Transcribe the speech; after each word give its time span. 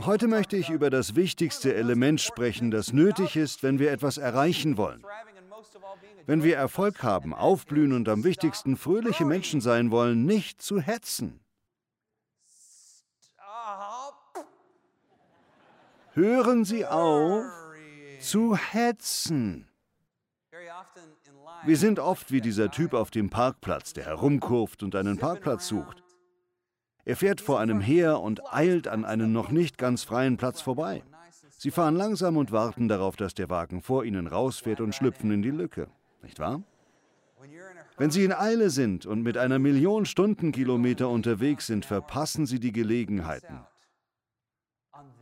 Heute 0.00 0.28
möchte 0.28 0.56
ich 0.56 0.70
über 0.70 0.90
das 0.90 1.14
wichtigste 1.14 1.74
Element 1.74 2.20
sprechen, 2.20 2.70
das 2.70 2.92
nötig 2.92 3.36
ist, 3.36 3.62
wenn 3.62 3.78
wir 3.78 3.90
etwas 3.90 4.18
erreichen 4.18 4.76
wollen. 4.76 5.04
Wenn 6.26 6.42
wir 6.42 6.56
Erfolg 6.56 7.02
haben, 7.02 7.34
aufblühen 7.34 7.92
und 7.92 8.08
am 8.08 8.24
wichtigsten 8.24 8.76
fröhliche 8.76 9.24
Menschen 9.24 9.60
sein 9.60 9.90
wollen, 9.90 10.24
nicht 10.24 10.62
zu 10.62 10.80
hetzen. 10.80 11.40
Hören 16.12 16.64
Sie 16.64 16.86
auf 16.86 17.44
zu 18.20 18.56
hetzen. 18.56 19.68
Wir 21.64 21.76
sind 21.76 21.98
oft 21.98 22.30
wie 22.30 22.40
dieser 22.40 22.70
Typ 22.70 22.94
auf 22.94 23.10
dem 23.10 23.30
Parkplatz, 23.30 23.92
der 23.92 24.06
herumkurft 24.06 24.82
und 24.82 24.94
einen 24.94 25.18
Parkplatz 25.18 25.68
sucht. 25.68 26.03
Er 27.04 27.16
fährt 27.16 27.40
vor 27.40 27.60
einem 27.60 27.80
her 27.80 28.20
und 28.20 28.40
eilt 28.52 28.88
an 28.88 29.04
einem 29.04 29.32
noch 29.32 29.50
nicht 29.50 29.76
ganz 29.76 30.04
freien 30.04 30.36
Platz 30.36 30.60
vorbei. 30.60 31.02
Sie 31.50 31.70
fahren 31.70 31.96
langsam 31.96 32.36
und 32.36 32.52
warten 32.52 32.88
darauf, 32.88 33.16
dass 33.16 33.34
der 33.34 33.50
Wagen 33.50 33.82
vor 33.82 34.04
ihnen 34.04 34.26
rausfährt 34.26 34.80
und 34.80 34.94
schlüpfen 34.94 35.30
in 35.30 35.42
die 35.42 35.50
Lücke. 35.50 35.88
Nicht 36.22 36.38
wahr? 36.38 36.62
Wenn 37.96 38.10
Sie 38.10 38.24
in 38.24 38.32
Eile 38.32 38.70
sind 38.70 39.06
und 39.06 39.22
mit 39.22 39.36
einer 39.36 39.58
Million 39.58 40.04
Stundenkilometer 40.06 41.08
unterwegs 41.08 41.66
sind, 41.66 41.84
verpassen 41.84 42.46
Sie 42.46 42.58
die 42.58 42.72
Gelegenheiten. 42.72 43.60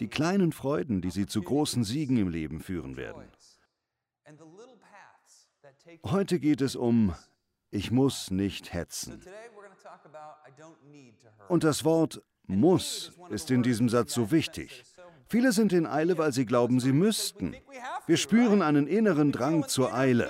Die 0.01 0.09
kleinen 0.09 0.53
Freuden, 0.53 1.03
die 1.03 1.11
Sie 1.11 1.27
zu 1.27 1.43
großen 1.43 1.85
Siegen 1.85 2.17
im 2.17 2.29
Leben 2.29 2.61
führen 2.61 2.97
werden. 2.97 3.25
Heute 6.05 6.39
geht 6.39 6.61
es 6.61 6.77
um, 6.77 7.15
ich 7.71 7.91
muss 7.91 8.31
nicht 8.31 8.73
hetzen. 8.73 9.21
Und 11.49 11.65
das 11.65 11.85
Wort 11.85 12.23
muss 12.47 13.13
ist 13.31 13.51
in 13.51 13.63
diesem 13.63 13.89
Satz 13.89 14.15
so 14.15 14.31
wichtig. 14.31 14.85
Viele 15.29 15.53
sind 15.53 15.73
in 15.73 15.87
Eile, 15.87 16.19
weil 16.19 16.33
sie 16.33 16.45
glauben, 16.45 16.81
sie 16.81 16.93
müssten. 16.93 17.57
Wir 18.07 18.17
spüren 18.17 18.63
einen 18.63 18.87
inneren 18.87 19.33
Drang 19.33 19.67
zur 19.69 19.95
Eile. 19.95 20.29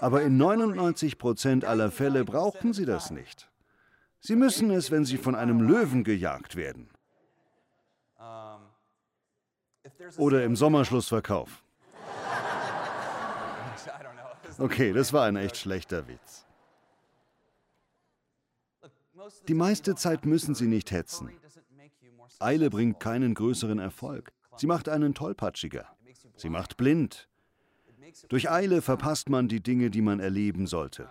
Aber 0.00 0.22
in 0.22 0.36
99 0.36 1.18
Prozent 1.18 1.64
aller 1.64 1.90
Fälle 1.90 2.24
brauchen 2.24 2.72
sie 2.72 2.84
das 2.84 3.10
nicht. 3.10 3.50
Sie 4.20 4.36
müssen 4.36 4.70
es, 4.70 4.90
wenn 4.90 5.04
sie 5.04 5.16
von 5.16 5.34
einem 5.34 5.60
Löwen 5.60 6.04
gejagt 6.04 6.56
werden. 6.56 6.90
Oder 10.16 10.44
im 10.44 10.56
Sommerschlussverkauf. 10.56 11.62
Okay, 14.58 14.92
das 14.92 15.14
war 15.14 15.24
ein 15.24 15.36
echt 15.36 15.56
schlechter 15.56 16.06
Witz. 16.06 16.44
Die 19.48 19.54
meiste 19.54 19.94
Zeit 19.94 20.26
müssen 20.26 20.54
Sie 20.54 20.66
nicht 20.66 20.90
hetzen. 20.90 21.30
Eile 22.38 22.70
bringt 22.70 23.00
keinen 23.00 23.34
größeren 23.34 23.78
Erfolg. 23.78 24.32
Sie 24.56 24.66
macht 24.66 24.88
einen 24.88 25.14
tollpatschiger. 25.14 25.86
Sie 26.36 26.48
macht 26.48 26.76
blind. 26.76 27.28
Durch 28.28 28.50
Eile 28.50 28.82
verpasst 28.82 29.28
man 29.28 29.48
die 29.48 29.62
Dinge, 29.62 29.90
die 29.90 30.02
man 30.02 30.20
erleben 30.20 30.66
sollte. 30.66 31.08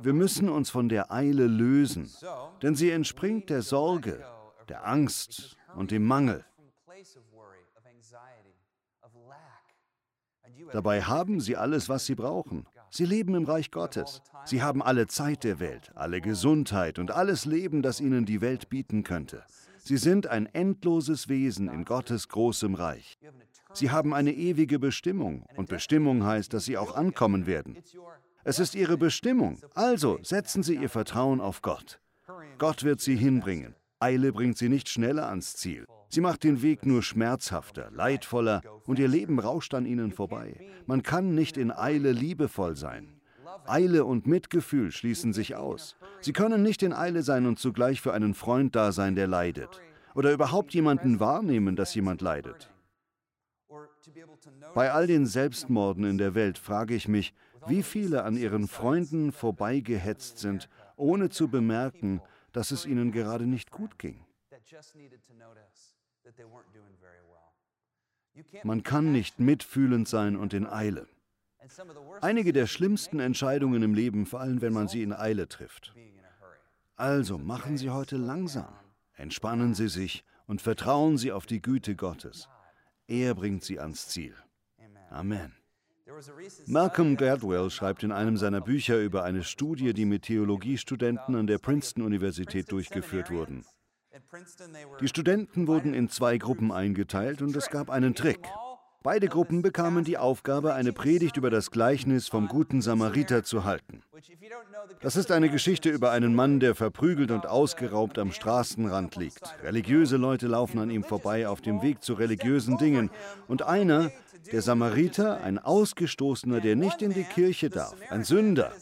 Wir 0.00 0.12
müssen 0.12 0.48
uns 0.48 0.70
von 0.70 0.88
der 0.88 1.10
Eile 1.10 1.46
lösen, 1.46 2.10
denn 2.62 2.76
sie 2.76 2.90
entspringt 2.90 3.50
der 3.50 3.62
Sorge, 3.62 4.24
der 4.68 4.86
Angst 4.86 5.56
und 5.74 5.90
dem 5.90 6.04
Mangel. 6.04 6.44
Dabei 10.72 11.02
haben 11.02 11.40
sie 11.40 11.56
alles, 11.56 11.88
was 11.88 12.06
sie 12.06 12.14
brauchen. 12.14 12.66
Sie 12.90 13.04
leben 13.04 13.34
im 13.34 13.44
Reich 13.44 13.70
Gottes. 13.70 14.22
Sie 14.44 14.62
haben 14.62 14.82
alle 14.82 15.06
Zeit 15.06 15.44
der 15.44 15.60
Welt, 15.60 15.92
alle 15.94 16.20
Gesundheit 16.20 16.98
und 16.98 17.10
alles 17.10 17.44
Leben, 17.44 17.82
das 17.82 18.00
ihnen 18.00 18.24
die 18.24 18.40
Welt 18.40 18.68
bieten 18.68 19.04
könnte. 19.04 19.42
Sie 19.78 19.96
sind 19.96 20.26
ein 20.26 20.46
endloses 20.46 21.28
Wesen 21.28 21.68
in 21.68 21.84
Gottes 21.84 22.28
großem 22.28 22.74
Reich. 22.74 23.18
Sie 23.72 23.90
haben 23.90 24.14
eine 24.14 24.32
ewige 24.32 24.78
Bestimmung 24.78 25.44
und 25.56 25.68
Bestimmung 25.68 26.24
heißt, 26.24 26.52
dass 26.52 26.64
sie 26.64 26.78
auch 26.78 26.94
ankommen 26.94 27.46
werden. 27.46 27.78
Es 28.44 28.58
ist 28.58 28.74
ihre 28.74 28.96
Bestimmung, 28.96 29.60
also 29.74 30.18
setzen 30.22 30.62
Sie 30.62 30.76
Ihr 30.76 30.88
Vertrauen 30.88 31.40
auf 31.40 31.60
Gott. 31.60 32.00
Gott 32.56 32.82
wird 32.82 33.00
Sie 33.00 33.16
hinbringen. 33.16 33.74
Eile 34.00 34.32
bringt 34.32 34.56
Sie 34.56 34.68
nicht 34.68 34.88
schneller 34.88 35.28
ans 35.28 35.56
Ziel. 35.56 35.84
Sie 36.08 36.20
macht 36.20 36.44
den 36.44 36.62
Weg 36.62 36.86
nur 36.86 37.02
schmerzhafter, 37.02 37.90
leidvoller 37.90 38.62
und 38.86 38.98
ihr 38.98 39.08
Leben 39.08 39.40
rauscht 39.40 39.74
an 39.74 39.86
ihnen 39.86 40.12
vorbei. 40.12 40.60
Man 40.86 41.02
kann 41.02 41.34
nicht 41.34 41.56
in 41.56 41.72
Eile 41.72 42.12
liebevoll 42.12 42.76
sein. 42.76 43.20
Eile 43.66 44.04
und 44.04 44.26
Mitgefühl 44.26 44.92
schließen 44.92 45.32
sich 45.32 45.56
aus. 45.56 45.96
Sie 46.20 46.32
können 46.32 46.62
nicht 46.62 46.82
in 46.82 46.92
Eile 46.92 47.22
sein 47.22 47.46
und 47.46 47.58
zugleich 47.58 48.00
für 48.00 48.12
einen 48.14 48.34
Freund 48.34 48.76
da 48.76 48.92
sein, 48.92 49.16
der 49.16 49.26
leidet. 49.26 49.80
Oder 50.14 50.32
überhaupt 50.32 50.72
jemanden 50.74 51.20
wahrnehmen, 51.20 51.76
dass 51.76 51.94
jemand 51.94 52.22
leidet. 52.22 52.70
Bei 54.74 54.92
all 54.92 55.06
den 55.06 55.26
Selbstmorden 55.26 56.04
in 56.04 56.18
der 56.18 56.34
Welt 56.34 56.56
frage 56.56 56.94
ich 56.94 57.08
mich, 57.08 57.34
wie 57.66 57.82
viele 57.82 58.22
an 58.22 58.36
ihren 58.36 58.68
Freunden 58.68 59.32
vorbeigehetzt 59.32 60.38
sind, 60.38 60.68
ohne 60.96 61.28
zu 61.28 61.48
bemerken, 61.48 62.22
dass 62.52 62.70
es 62.70 62.86
ihnen 62.86 63.12
gerade 63.12 63.46
nicht 63.46 63.70
gut 63.70 63.98
ging. 63.98 64.24
Man 68.62 68.82
kann 68.82 69.12
nicht 69.12 69.40
mitfühlend 69.40 70.08
sein 70.08 70.36
und 70.36 70.54
in 70.54 70.66
Eile. 70.66 71.08
Einige 72.20 72.52
der 72.52 72.66
schlimmsten 72.66 73.18
Entscheidungen 73.20 73.82
im 73.82 73.94
Leben 73.94 74.26
fallen, 74.26 74.60
wenn 74.60 74.72
man 74.72 74.88
sie 74.88 75.02
in 75.02 75.12
Eile 75.12 75.48
trifft. 75.48 75.94
Also 76.96 77.38
machen 77.38 77.76
Sie 77.78 77.90
heute 77.90 78.16
langsam, 78.16 78.74
entspannen 79.14 79.74
Sie 79.74 79.88
sich 79.88 80.24
und 80.46 80.60
vertrauen 80.60 81.16
Sie 81.16 81.30
auf 81.30 81.46
die 81.46 81.62
Güte 81.62 81.94
Gottes. 81.94 82.48
Er 83.06 83.34
bringt 83.34 83.62
Sie 83.62 83.78
ans 83.78 84.08
Ziel. 84.08 84.34
Amen. 85.10 85.57
Malcolm 86.66 87.16
Gladwell 87.16 87.70
schreibt 87.70 88.02
in 88.02 88.12
einem 88.12 88.36
seiner 88.36 88.60
Bücher 88.60 88.98
über 89.00 89.24
eine 89.24 89.44
Studie, 89.44 89.92
die 89.92 90.04
mit 90.04 90.22
Theologiestudenten 90.22 91.34
an 91.34 91.46
der 91.46 91.58
Princeton-Universität 91.58 92.70
durchgeführt 92.70 93.30
wurde. 93.30 93.62
Die 95.00 95.08
Studenten 95.08 95.66
wurden 95.66 95.94
in 95.94 96.08
zwei 96.08 96.38
Gruppen 96.38 96.72
eingeteilt 96.72 97.42
und 97.42 97.54
es 97.56 97.70
gab 97.70 97.90
einen 97.90 98.14
Trick. 98.14 98.48
Beide 99.04 99.28
Gruppen 99.28 99.62
bekamen 99.62 100.02
die 100.02 100.18
Aufgabe, 100.18 100.74
eine 100.74 100.92
Predigt 100.92 101.36
über 101.36 101.50
das 101.50 101.70
Gleichnis 101.70 102.26
vom 102.26 102.48
guten 102.48 102.82
Samariter 102.82 103.44
zu 103.44 103.62
halten. 103.62 104.02
Das 105.00 105.14
ist 105.14 105.30
eine 105.30 105.48
Geschichte 105.48 105.88
über 105.88 106.10
einen 106.10 106.34
Mann, 106.34 106.58
der 106.58 106.74
verprügelt 106.74 107.30
und 107.30 107.46
ausgeraubt 107.46 108.18
am 108.18 108.32
Straßenrand 108.32 109.14
liegt. 109.14 109.54
Religiöse 109.62 110.16
Leute 110.16 110.48
laufen 110.48 110.80
an 110.80 110.90
ihm 110.90 111.04
vorbei 111.04 111.46
auf 111.46 111.60
dem 111.60 111.80
Weg 111.80 112.02
zu 112.02 112.14
religiösen 112.14 112.76
Dingen. 112.76 113.10
Und 113.46 113.62
einer, 113.62 114.10
der 114.52 114.62
Samariter, 114.62 115.42
ein 115.42 115.58
Ausgestoßener, 115.58 116.60
der 116.60 116.76
nicht 116.76 117.02
in 117.02 117.12
die 117.12 117.24
Kirche 117.24 117.70
darf, 117.70 117.94
ein 118.10 118.24
Sünder, 118.24 118.72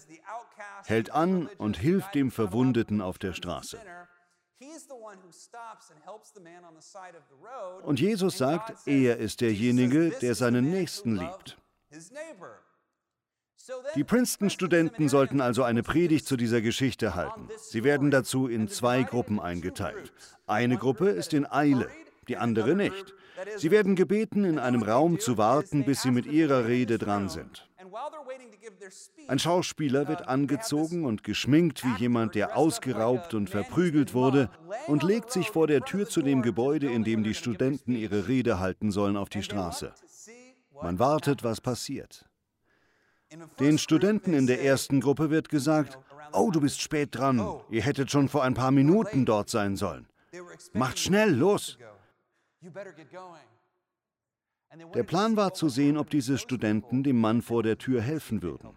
hält 0.85 1.11
an 1.11 1.49
und 1.59 1.79
hilft 1.79 2.15
dem 2.15 2.31
Verwundeten 2.31 3.01
auf 3.01 3.19
der 3.19 3.33
Straße. 3.33 3.79
Und 7.83 8.01
Jesus 8.01 8.39
sagt, 8.39 8.87
er 8.87 9.19
ist 9.19 9.41
derjenige, 9.41 10.11
der 10.11 10.35
seinen 10.35 10.71
Nächsten 10.71 11.17
liebt. 11.17 11.59
Die 13.97 14.05
Princeton-Studenten 14.05 15.09
sollten 15.09 15.41
also 15.41 15.65
eine 15.65 15.83
Predigt 15.83 16.27
zu 16.27 16.37
dieser 16.37 16.61
Geschichte 16.61 17.15
halten. 17.15 17.49
Sie 17.59 17.83
werden 17.83 18.11
dazu 18.11 18.47
in 18.47 18.69
zwei 18.69 19.03
Gruppen 19.03 19.41
eingeteilt. 19.41 20.13
Eine 20.47 20.77
Gruppe 20.77 21.11
ist 21.11 21.35
in 21.35 21.51
Eile, 21.51 21.91
die 22.29 22.37
andere 22.37 22.77
nicht. 22.77 23.15
Sie 23.57 23.71
werden 23.71 23.97
gebeten, 23.97 24.45
in 24.45 24.59
einem 24.59 24.83
Raum 24.83 25.19
zu 25.19 25.37
warten, 25.39 25.85
bis 25.85 26.03
sie 26.03 26.11
mit 26.11 26.27
ihrer 26.27 26.67
Rede 26.67 26.99
dran 26.99 27.29
sind. 27.29 27.69
Ein 29.29 29.39
Schauspieler 29.39 30.09
wird 30.09 30.29
angezogen 30.29 31.05
und 31.05 31.25
geschminkt 31.25 31.85
wie 31.85 32.01
jemand, 32.01 32.35
der 32.35 32.57
ausgeraubt 32.57 33.35
und 33.35 33.51
verprügelt 33.51 34.15
wurde, 34.15 34.51
und 34.87 35.03
legt 35.03 35.31
sich 35.31 35.51
vor 35.51 35.67
der 35.67 35.83
Tür 35.83 36.09
zu 36.09 36.23
dem 36.23 36.43
Gebäude, 36.43 36.91
in 36.91 37.05
dem 37.05 37.25
die 37.25 37.35
Studenten 37.35 37.95
ihre 37.95 38.29
Rede 38.29 38.59
halten 38.59 38.91
sollen, 38.91 39.17
auf 39.17 39.29
die 39.29 39.43
Straße. 39.43 39.93
Man 40.83 40.99
wartet, 40.99 41.45
was 41.45 41.61
passiert. 41.61 42.27
Den 43.59 43.79
Studenten 43.79 44.35
in 44.35 44.47
der 44.47 44.63
ersten 44.63 45.01
Gruppe 45.01 45.31
wird 45.31 45.49
gesagt, 45.49 45.99
oh, 46.33 46.51
du 46.51 46.61
bist 46.61 46.81
spät 46.81 47.15
dran, 47.15 47.41
ihr 47.71 47.83
hättet 47.83 48.11
schon 48.11 48.29
vor 48.29 48.45
ein 48.45 48.55
paar 48.55 48.71
Minuten 48.71 49.25
dort 49.25 49.51
sein 49.51 49.77
sollen. 49.77 50.07
Macht 50.73 50.99
schnell, 50.99 51.35
los! 51.35 51.79
Der 54.95 55.05
Plan 55.05 55.37
war 55.37 55.55
zu 55.55 55.69
sehen, 55.69 55.97
ob 55.97 56.11
diese 56.11 56.39
Studenten 56.39 57.03
dem 57.03 57.21
Mann 57.21 57.43
vor 57.43 57.63
der 57.63 57.79
Tür 57.79 58.01
helfen 58.03 58.43
würden. 58.43 58.77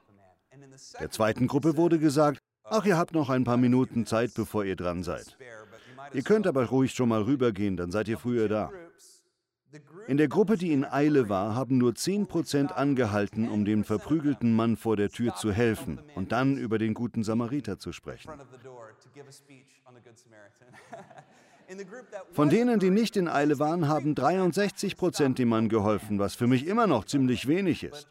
Der 1.00 1.10
zweiten 1.10 1.48
Gruppe 1.48 1.78
wurde 1.78 2.00
gesagt, 2.00 2.40
ach, 2.64 2.86
ihr 2.86 2.98
habt 2.98 3.14
noch 3.14 3.30
ein 3.30 3.44
paar 3.44 3.58
Minuten 3.58 4.06
Zeit, 4.06 4.34
bevor 4.34 4.64
ihr 4.66 4.76
dran 4.76 5.04
seid. 5.04 5.38
Ihr 6.14 6.24
könnt 6.24 6.48
aber 6.48 6.66
ruhig 6.66 6.94
schon 6.94 7.10
mal 7.10 7.24
rübergehen, 7.24 7.78
dann 7.78 7.92
seid 7.92 8.08
ihr 8.08 8.18
früher 8.18 8.48
da. 8.48 8.72
In 10.08 10.18
der 10.18 10.28
Gruppe, 10.28 10.58
die 10.58 10.72
in 10.72 10.84
Eile 10.84 11.30
war, 11.30 11.54
haben 11.54 11.78
nur 11.78 11.92
10% 11.92 12.72
angehalten, 12.72 13.50
um 13.50 13.66
dem 13.66 13.84
verprügelten 13.84 14.56
Mann 14.56 14.78
vor 14.78 14.98
der 14.98 15.10
Tür 15.10 15.36
zu 15.36 15.52
helfen 15.52 16.00
und 16.16 16.32
dann 16.32 16.58
über 16.58 16.80
den 16.80 16.96
guten 16.96 17.24
Samariter 17.24 17.78
zu 17.78 17.92
sprechen. 17.92 18.32
Von 22.32 22.50
denen, 22.50 22.80
die 22.80 22.90
nicht 22.90 23.16
in 23.16 23.28
Eile 23.28 23.60
waren, 23.60 23.88
haben 23.88 24.16
63 24.16 24.98
Prozent 24.98 25.38
dem 25.38 25.50
Mann 25.50 25.70
geholfen, 25.70 26.18
was 26.18 26.36
für 26.36 26.48
mich 26.48 26.66
immer 26.66 26.88
noch 26.88 27.06
ziemlich 27.06 27.48
wenig 27.48 27.84
ist. 27.84 28.08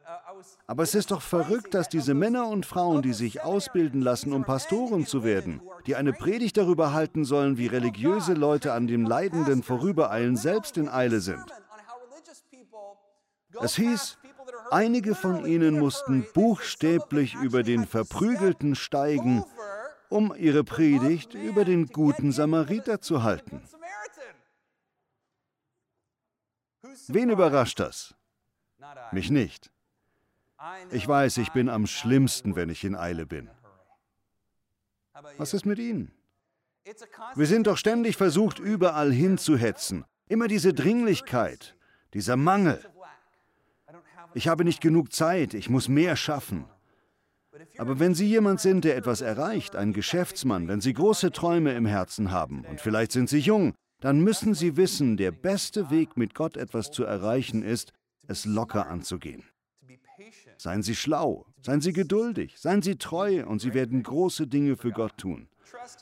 Aber 0.67 0.83
es 0.83 0.95
ist 0.95 1.11
doch 1.11 1.23
verrückt, 1.23 1.75
dass 1.75 1.89
diese 1.89 2.15
Männer 2.15 2.49
und 2.49 2.67
Frauen, 2.67 3.03
die 3.03 3.13
sich 3.13 3.43
ausbilden 3.43 4.01
lassen, 4.01 4.33
um 4.33 4.45
Pastoren 4.45 5.07
zu 5.07 5.25
werden, 5.25 5.61
die 5.87 5.97
eine 5.97 6.13
Predigt 6.13 6.57
darüber 6.57 6.93
halten 6.93 7.25
sollen, 7.25 7.59
wie 7.59 7.67
religiöse 7.67 8.35
Leute 8.35 8.73
an 8.73 8.87
den 8.87 9.05
Leidenden 9.05 9.63
vorübereilen, 9.63 10.37
selbst 10.37 10.77
in 10.77 10.89
Eile 10.89 11.21
sind. 11.21 11.45
Es 13.61 13.75
hieß, 13.75 14.19
einige 14.71 15.15
von 15.15 15.45
ihnen 15.45 15.79
mussten 15.79 16.27
buchstäblich 16.33 17.35
über 17.35 17.63
den 17.63 17.87
Verprügelten 17.87 18.75
steigen, 18.75 19.45
um 20.09 20.35
ihre 20.37 20.65
Predigt 20.65 21.35
über 21.35 21.65
den 21.65 21.87
guten 21.87 22.33
Samariter 22.33 23.01
zu 23.01 23.23
halten. 23.23 23.63
Wen 27.09 27.31
überrascht 27.31 27.81
das? 27.81 28.15
Mich 29.13 29.31
nicht. 29.31 29.71
Ich 30.91 31.07
weiß, 31.07 31.39
ich 31.39 31.51
bin 31.53 31.69
am 31.69 31.87
schlimmsten, 31.87 32.57
wenn 32.57 32.69
ich 32.69 32.85
in 32.85 32.97
Eile 32.97 33.27
bin. 33.27 33.49
Was 35.37 35.55
ist 35.55 35.67
mit 35.67 35.79
Ihnen? 35.79 36.13
Wir 37.35 37.47
sind 37.47 37.67
doch 37.67 37.77
ständig 37.77 38.17
versucht, 38.17 38.59
überall 38.59 39.13
hinzuhetzen. 39.13 40.05
Immer 40.29 40.49
diese 40.49 40.73
Dringlichkeit, 40.73 41.77
dieser 42.15 42.37
Mangel. 42.37 42.85
Ich 44.35 44.49
habe 44.49 44.65
nicht 44.65 44.81
genug 44.81 45.13
Zeit, 45.13 45.55
ich 45.55 45.71
muss 45.71 45.89
mehr 45.89 46.17
schaffen. 46.17 46.67
Aber 47.79 47.99
wenn 47.99 48.15
Sie 48.15 48.27
jemand 48.27 48.61
sind, 48.61 48.85
der 48.85 48.97
etwas 48.97 49.21
erreicht, 49.21 49.77
ein 49.77 49.93
Geschäftsmann, 49.93 50.69
wenn 50.69 50.81
Sie 50.81 50.93
große 50.93 51.33
Träume 51.33 51.75
im 51.75 51.87
Herzen 51.87 52.31
haben 52.31 52.65
und 52.65 52.81
vielleicht 52.81 53.13
sind 53.13 53.29
Sie 53.29 53.39
jung, 53.39 53.75
dann 54.01 54.21
müssen 54.21 54.55
Sie 54.55 54.77
wissen, 54.77 55.17
der 55.17 55.33
beste 55.33 55.91
Weg, 55.91 56.17
mit 56.17 56.35
Gott 56.35 56.57
etwas 56.57 56.91
zu 56.91 57.05
erreichen, 57.05 57.63
ist, 57.63 57.93
es 58.27 58.45
locker 58.45 58.89
anzugehen. 58.89 59.45
Seien 60.57 60.83
Sie 60.83 60.95
schlau, 60.95 61.47
seien 61.63 61.81
Sie 61.81 61.93
geduldig, 61.93 62.59
seien 62.59 62.83
Sie 62.83 62.97
treu 62.97 63.45
und 63.47 63.61
Sie 63.61 63.75
werden 63.75 64.03
große 64.03 64.47
Dinge 64.47 64.77
für 64.77 64.91
Gott 64.91 65.17
tun. 65.17 65.49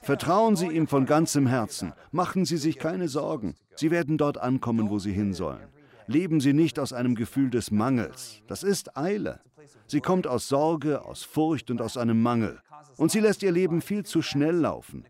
Vertrauen 0.02 0.56
Sie 0.56 0.68
ihm 0.68 0.86
von 0.86 1.06
ganzem 1.06 1.46
Herzen, 1.46 1.92
machen 2.10 2.44
Sie 2.44 2.56
sich 2.56 2.78
keine 2.78 3.08
Sorgen, 3.08 3.54
Sie 3.74 3.90
werden 3.90 4.16
dort 4.18 4.38
ankommen, 4.38 4.90
wo 4.90 4.98
Sie 4.98 5.12
hin 5.12 5.34
sollen. 5.34 5.75
Leben 6.06 6.40
Sie 6.40 6.52
nicht 6.52 6.78
aus 6.78 6.92
einem 6.92 7.14
Gefühl 7.14 7.50
des 7.50 7.70
Mangels, 7.70 8.42
das 8.46 8.62
ist 8.62 8.96
Eile. 8.96 9.40
Sie 9.86 10.00
kommt 10.00 10.26
aus 10.26 10.48
Sorge, 10.48 11.04
aus 11.04 11.22
Furcht 11.24 11.70
und 11.70 11.82
aus 11.82 11.96
einem 11.96 12.22
Mangel. 12.22 12.60
Und 12.96 13.10
sie 13.10 13.20
lässt 13.20 13.42
ihr 13.42 13.52
Leben 13.52 13.80
viel 13.80 14.04
zu 14.04 14.22
schnell 14.22 14.54
laufen. 14.54 15.04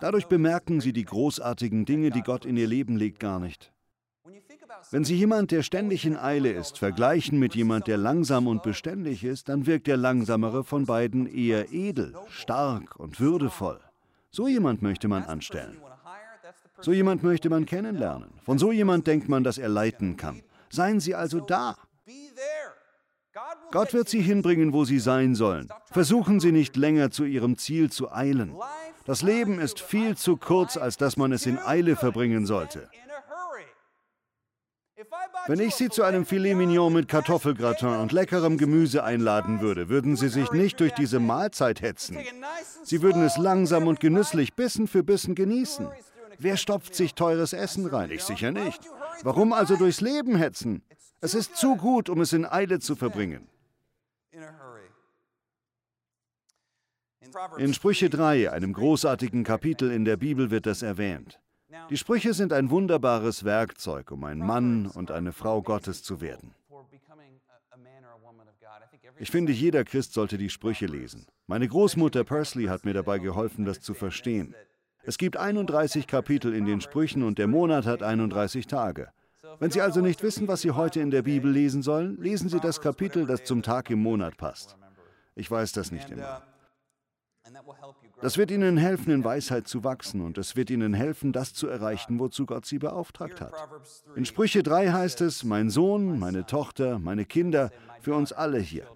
Dadurch 0.00 0.26
bemerken 0.26 0.80
sie 0.80 0.92
die 0.92 1.04
großartigen 1.04 1.84
Dinge, 1.84 2.10
die 2.10 2.22
Gott 2.22 2.44
in 2.44 2.56
ihr 2.56 2.66
Leben 2.66 2.96
legt, 2.96 3.20
gar 3.20 3.38
nicht. 3.38 3.72
Wenn 4.90 5.04
Sie 5.04 5.16
jemand, 5.16 5.50
der 5.50 5.62
ständig 5.62 6.04
in 6.04 6.16
Eile 6.16 6.50
ist, 6.50 6.78
vergleichen 6.78 7.38
mit 7.38 7.54
jemand, 7.54 7.86
der 7.86 7.96
langsam 7.96 8.46
und 8.46 8.62
beständig 8.62 9.24
ist, 9.24 9.48
dann 9.48 9.66
wirkt 9.66 9.86
der 9.86 9.96
Langsamere 9.96 10.64
von 10.64 10.84
beiden 10.84 11.26
eher 11.26 11.72
edel, 11.72 12.14
stark 12.28 12.96
und 12.96 13.20
würdevoll. 13.20 13.80
So 14.30 14.48
jemand 14.48 14.82
möchte 14.82 15.08
man 15.08 15.24
anstellen. 15.24 15.76
So 16.84 16.92
jemand 16.92 17.22
möchte 17.22 17.48
man 17.48 17.64
kennenlernen. 17.64 18.28
Von 18.44 18.58
so 18.58 18.70
jemand 18.70 19.06
denkt 19.06 19.26
man, 19.26 19.42
dass 19.42 19.56
er 19.56 19.70
leiten 19.70 20.18
kann. 20.18 20.42
Seien 20.68 21.00
Sie 21.00 21.14
also 21.14 21.40
da. 21.40 21.78
Gott 23.70 23.94
wird 23.94 24.10
Sie 24.10 24.20
hinbringen, 24.20 24.74
wo 24.74 24.84
Sie 24.84 24.98
sein 24.98 25.34
sollen. 25.34 25.70
Versuchen 25.90 26.40
Sie 26.40 26.52
nicht 26.52 26.76
länger 26.76 27.10
zu 27.10 27.24
Ihrem 27.24 27.56
Ziel 27.56 27.90
zu 27.90 28.12
eilen. 28.12 28.54
Das 29.06 29.22
Leben 29.22 29.60
ist 29.60 29.80
viel 29.80 30.14
zu 30.18 30.36
kurz, 30.36 30.76
als 30.76 30.98
dass 30.98 31.16
man 31.16 31.32
es 31.32 31.46
in 31.46 31.58
Eile 31.58 31.96
verbringen 31.96 32.44
sollte. 32.44 32.90
Wenn 35.46 35.60
ich 35.60 35.74
Sie 35.76 35.88
zu 35.88 36.02
einem 36.02 36.26
Filet 36.26 36.54
Mignon 36.54 36.92
mit 36.92 37.08
Kartoffelgratin 37.08 37.96
und 37.96 38.12
leckerem 38.12 38.58
Gemüse 38.58 39.04
einladen 39.04 39.62
würde, 39.62 39.88
würden 39.88 40.16
Sie 40.16 40.28
sich 40.28 40.52
nicht 40.52 40.80
durch 40.80 40.92
diese 40.92 41.18
Mahlzeit 41.18 41.80
hetzen. 41.80 42.18
Sie 42.82 43.00
würden 43.00 43.22
es 43.22 43.38
langsam 43.38 43.86
und 43.86 44.00
genüsslich 44.00 44.52
Bissen 44.52 44.86
für 44.86 45.02
Bissen 45.02 45.34
genießen. 45.34 45.88
Wer 46.44 46.58
stopft 46.58 46.94
sich 46.94 47.14
teures 47.14 47.54
Essen 47.54 47.86
rein? 47.86 48.10
Ich 48.10 48.22
sicher 48.22 48.52
nicht. 48.52 48.78
Warum 49.22 49.54
also 49.54 49.76
durchs 49.76 50.02
Leben 50.02 50.36
hetzen? 50.36 50.82
Es 51.22 51.32
ist 51.32 51.56
zu 51.56 51.74
gut, 51.76 52.10
um 52.10 52.20
es 52.20 52.34
in 52.34 52.44
Eile 52.44 52.80
zu 52.80 52.96
verbringen. 52.96 53.48
In 57.56 57.72
Sprüche 57.72 58.10
3, 58.10 58.52
einem 58.52 58.74
großartigen 58.74 59.42
Kapitel 59.42 59.90
in 59.90 60.04
der 60.04 60.18
Bibel, 60.18 60.50
wird 60.50 60.66
das 60.66 60.82
erwähnt. 60.82 61.40
Die 61.88 61.96
Sprüche 61.96 62.34
sind 62.34 62.52
ein 62.52 62.68
wunderbares 62.68 63.44
Werkzeug, 63.44 64.10
um 64.10 64.22
ein 64.24 64.38
Mann 64.38 64.86
und 64.86 65.10
eine 65.10 65.32
Frau 65.32 65.62
Gottes 65.62 66.02
zu 66.02 66.20
werden. 66.20 66.54
Ich 69.16 69.30
finde, 69.30 69.52
jeder 69.52 69.82
Christ 69.84 70.12
sollte 70.12 70.36
die 70.36 70.50
Sprüche 70.50 70.84
lesen. 70.84 71.24
Meine 71.46 71.66
Großmutter 71.66 72.22
Persley 72.22 72.66
hat 72.66 72.84
mir 72.84 72.92
dabei 72.92 73.18
geholfen, 73.18 73.64
das 73.64 73.80
zu 73.80 73.94
verstehen. 73.94 74.54
Es 75.06 75.18
gibt 75.18 75.36
31 75.36 76.06
Kapitel 76.06 76.54
in 76.54 76.64
den 76.64 76.80
Sprüchen 76.80 77.22
und 77.22 77.38
der 77.38 77.46
Monat 77.46 77.84
hat 77.84 78.02
31 78.02 78.66
Tage. 78.66 79.08
Wenn 79.58 79.70
Sie 79.70 79.82
also 79.82 80.00
nicht 80.00 80.22
wissen, 80.22 80.48
was 80.48 80.62
Sie 80.62 80.70
heute 80.70 81.00
in 81.00 81.10
der 81.10 81.22
Bibel 81.22 81.50
lesen 81.50 81.82
sollen, 81.82 82.16
lesen 82.20 82.48
Sie 82.48 82.58
das 82.58 82.80
Kapitel, 82.80 83.26
das 83.26 83.44
zum 83.44 83.62
Tag 83.62 83.90
im 83.90 84.00
Monat 84.00 84.36
passt. 84.36 84.76
Ich 85.34 85.50
weiß 85.50 85.72
das 85.72 85.92
nicht 85.92 86.10
immer. 86.10 86.42
Das 88.22 88.38
wird 88.38 88.50
Ihnen 88.50 88.78
helfen, 88.78 89.12
in 89.12 89.22
Weisheit 89.22 89.68
zu 89.68 89.84
wachsen 89.84 90.22
und 90.22 90.38
es 90.38 90.56
wird 90.56 90.70
Ihnen 90.70 90.94
helfen, 90.94 91.32
das 91.32 91.52
zu 91.52 91.68
erreichen, 91.68 92.18
wozu 92.18 92.46
Gott 92.46 92.64
Sie 92.64 92.78
beauftragt 92.78 93.42
hat. 93.42 93.52
In 94.16 94.24
Sprüche 94.24 94.62
3 94.62 94.90
heißt 94.90 95.20
es, 95.20 95.44
mein 95.44 95.68
Sohn, 95.68 96.18
meine 96.18 96.46
Tochter, 96.46 96.98
meine 96.98 97.26
Kinder, 97.26 97.70
für 98.00 98.14
uns 98.14 98.32
alle 98.32 98.58
hier. 98.58 98.86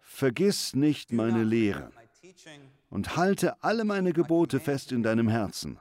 Vergiss 0.00 0.74
nicht 0.74 1.12
meine 1.12 1.44
Lehre 1.44 1.92
und 2.90 3.16
halte 3.16 3.62
alle 3.62 3.84
meine 3.84 4.12
Gebote 4.12 4.60
fest 4.60 4.92
in 4.92 5.02
deinem 5.02 5.28
Herzen, 5.28 5.78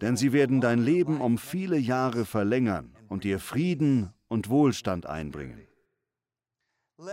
denn 0.00 0.16
sie 0.16 0.32
werden 0.32 0.60
dein 0.60 0.78
Leben 0.78 1.20
um 1.20 1.38
viele 1.38 1.78
Jahre 1.78 2.24
verlängern 2.24 2.94
und 3.08 3.24
dir 3.24 3.38
Frieden 3.38 4.12
und 4.28 4.48
Wohlstand 4.48 5.06
einbringen. 5.06 5.66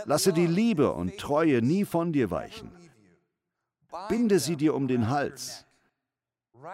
Lasse 0.04 0.32
die 0.32 0.46
Liebe 0.46 0.92
und 0.92 1.16
Treue 1.18 1.62
nie 1.62 1.84
von 1.84 2.12
dir 2.12 2.30
weichen. 2.30 2.70
Binde 4.08 4.40
sie 4.40 4.56
dir 4.56 4.74
um 4.74 4.88
den 4.88 5.08
Hals. 5.08 5.64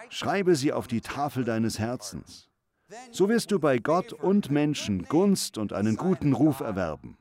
Schreibe 0.08 0.56
sie 0.56 0.73
auf 0.73 0.87
die 0.87 1.02
Tafel 1.02 1.44
deines 1.44 1.79
Herzens. 1.79 2.48
So 3.10 3.29
wirst 3.29 3.51
du 3.51 3.58
bei 3.58 3.79
Gott 3.79 4.12
und 4.12 4.51
Menschen 4.51 5.05
Gunst 5.05 5.58
und 5.58 5.72
einen 5.72 5.96
guten 5.96 6.32
Ruf 6.32 6.60
erwerben. 6.60 7.17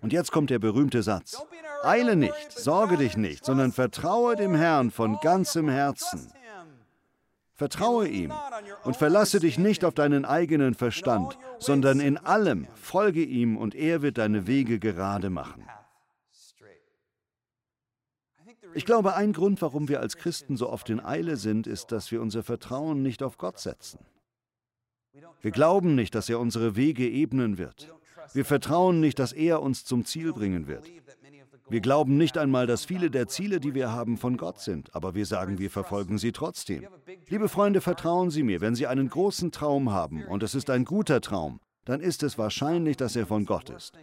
Und 0.00 0.12
jetzt 0.12 0.32
kommt 0.32 0.50
der 0.50 0.58
berühmte 0.58 1.02
Satz. 1.02 1.42
Eile 1.84 2.16
nicht, 2.16 2.52
sorge 2.52 2.96
dich 2.96 3.16
nicht, 3.16 3.44
sondern 3.44 3.72
vertraue 3.72 4.36
dem 4.36 4.54
Herrn 4.54 4.90
von 4.90 5.18
ganzem 5.20 5.68
Herzen. 5.68 6.32
Vertraue 7.56 8.08
ihm 8.08 8.32
und 8.82 8.96
verlasse 8.96 9.38
dich 9.38 9.58
nicht 9.58 9.84
auf 9.84 9.94
deinen 9.94 10.24
eigenen 10.24 10.74
Verstand, 10.74 11.38
sondern 11.58 12.00
in 12.00 12.18
allem 12.18 12.66
folge 12.74 13.22
ihm 13.22 13.56
und 13.56 13.76
er 13.76 14.02
wird 14.02 14.18
deine 14.18 14.48
Wege 14.48 14.80
gerade 14.80 15.30
machen. 15.30 15.64
Ich 18.76 18.84
glaube, 18.84 19.14
ein 19.14 19.32
Grund, 19.32 19.62
warum 19.62 19.88
wir 19.88 20.00
als 20.00 20.16
Christen 20.16 20.56
so 20.56 20.68
oft 20.68 20.90
in 20.90 20.98
Eile 20.98 21.36
sind, 21.36 21.68
ist, 21.68 21.92
dass 21.92 22.10
wir 22.10 22.20
unser 22.20 22.42
Vertrauen 22.42 23.02
nicht 23.02 23.22
auf 23.22 23.38
Gott 23.38 23.60
setzen. 23.60 24.00
Wir 25.40 25.52
glauben 25.52 25.94
nicht, 25.94 26.16
dass 26.16 26.28
er 26.28 26.40
unsere 26.40 26.74
Wege 26.74 27.08
ebnen 27.08 27.56
wird. 27.56 27.94
Wir 28.32 28.44
vertrauen 28.44 28.98
nicht, 28.98 29.20
dass 29.20 29.32
er 29.32 29.62
uns 29.62 29.84
zum 29.84 30.04
Ziel 30.04 30.32
bringen 30.32 30.66
wird. 30.66 30.90
Wir 31.68 31.80
glauben 31.80 32.18
nicht 32.18 32.36
einmal, 32.36 32.66
dass 32.66 32.84
viele 32.84 33.10
der 33.10 33.26
Ziele, 33.26 33.58
die 33.58 33.74
wir 33.74 33.90
haben, 33.90 34.18
von 34.18 34.36
Gott 34.36 34.60
sind, 34.60 34.94
aber 34.94 35.14
wir 35.14 35.24
sagen, 35.24 35.58
wir 35.58 35.70
verfolgen 35.70 36.18
sie 36.18 36.32
trotzdem. 36.32 36.86
Liebe 37.28 37.48
Freunde, 37.48 37.80
vertrauen 37.80 38.30
Sie 38.30 38.42
mir, 38.42 38.60
wenn 38.60 38.74
Sie 38.74 38.86
einen 38.86 39.08
großen 39.08 39.50
Traum 39.50 39.90
haben 39.90 40.24
und 40.24 40.42
es 40.42 40.54
ist 40.54 40.68
ein 40.68 40.84
guter 40.84 41.22
Traum, 41.22 41.60
dann 41.86 42.00
ist 42.00 42.22
es 42.22 42.36
wahrscheinlich, 42.36 42.98
dass 42.98 43.16
er 43.16 43.26
von 43.26 43.46
Gott 43.46 43.70
ist. 43.70 43.94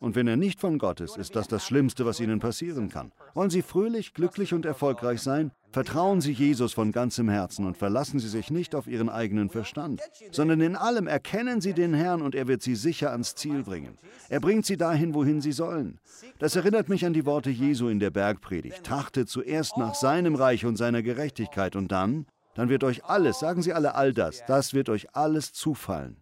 Und 0.00 0.14
wenn 0.14 0.28
er 0.28 0.36
nicht 0.36 0.60
von 0.60 0.78
Gott 0.78 1.00
ist, 1.00 1.16
ist 1.16 1.34
das 1.34 1.48
das 1.48 1.66
Schlimmste, 1.66 2.06
was 2.06 2.20
Ihnen 2.20 2.38
passieren 2.38 2.88
kann. 2.88 3.12
Wollen 3.34 3.50
Sie 3.50 3.62
fröhlich, 3.62 4.14
glücklich 4.14 4.54
und 4.54 4.64
erfolgreich 4.64 5.20
sein? 5.20 5.50
Vertrauen 5.70 6.20
Sie 6.20 6.32
Jesus 6.32 6.72
von 6.72 6.92
ganzem 6.92 7.28
Herzen 7.28 7.66
und 7.66 7.76
verlassen 7.76 8.20
Sie 8.20 8.28
sich 8.28 8.50
nicht 8.50 8.74
auf 8.74 8.86
Ihren 8.86 9.08
eigenen 9.08 9.50
Verstand, 9.50 10.00
sondern 10.30 10.60
in 10.60 10.76
allem 10.76 11.06
erkennen 11.08 11.60
Sie 11.60 11.74
den 11.74 11.94
Herrn 11.94 12.22
und 12.22 12.34
er 12.34 12.46
wird 12.46 12.62
Sie 12.62 12.76
sicher 12.76 13.10
ans 13.10 13.34
Ziel 13.34 13.64
bringen. 13.64 13.98
Er 14.28 14.40
bringt 14.40 14.66
Sie 14.66 14.76
dahin, 14.76 15.14
wohin 15.14 15.40
Sie 15.40 15.52
sollen. 15.52 15.98
Das 16.38 16.56
erinnert 16.56 16.88
mich 16.88 17.04
an 17.04 17.12
die 17.12 17.26
Worte 17.26 17.50
Jesu 17.50 17.88
in 17.88 17.98
der 17.98 18.10
Bergpredigt. 18.10 18.84
Trachtet 18.84 19.28
zuerst 19.28 19.76
nach 19.76 19.94
seinem 19.94 20.36
Reich 20.36 20.64
und 20.64 20.76
seiner 20.76 21.02
Gerechtigkeit 21.02 21.76
und 21.76 21.92
dann, 21.92 22.26
dann 22.54 22.68
wird 22.68 22.84
euch 22.84 23.04
alles, 23.04 23.40
sagen 23.40 23.62
Sie 23.62 23.72
alle 23.72 23.94
all 23.94 24.12
das, 24.12 24.42
das 24.46 24.74
wird 24.74 24.88
euch 24.88 25.14
alles 25.14 25.52
zufallen. 25.52 26.16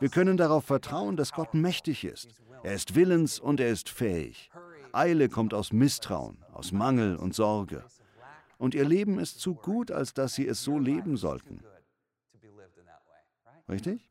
Wir 0.00 0.08
können 0.08 0.38
darauf 0.38 0.64
vertrauen, 0.64 1.16
dass 1.16 1.32
Gott 1.32 1.52
mächtig 1.52 2.04
ist. 2.04 2.28
Er 2.64 2.72
ist 2.72 2.94
willens 2.94 3.38
und 3.38 3.60
er 3.60 3.68
ist 3.68 3.90
fähig. 3.90 4.50
Eile 4.92 5.28
kommt 5.28 5.52
aus 5.52 5.70
Misstrauen, 5.70 6.38
aus 6.50 6.72
Mangel 6.72 7.16
und 7.16 7.34
Sorge. 7.34 7.84
Und 8.56 8.74
ihr 8.74 8.86
Leben 8.86 9.18
ist 9.18 9.38
zu 9.38 9.54
gut, 9.54 9.90
als 9.90 10.14
dass 10.14 10.34
sie 10.34 10.46
es 10.46 10.64
so 10.64 10.78
leben 10.78 11.18
sollten. 11.18 11.60
Richtig? 13.68 14.10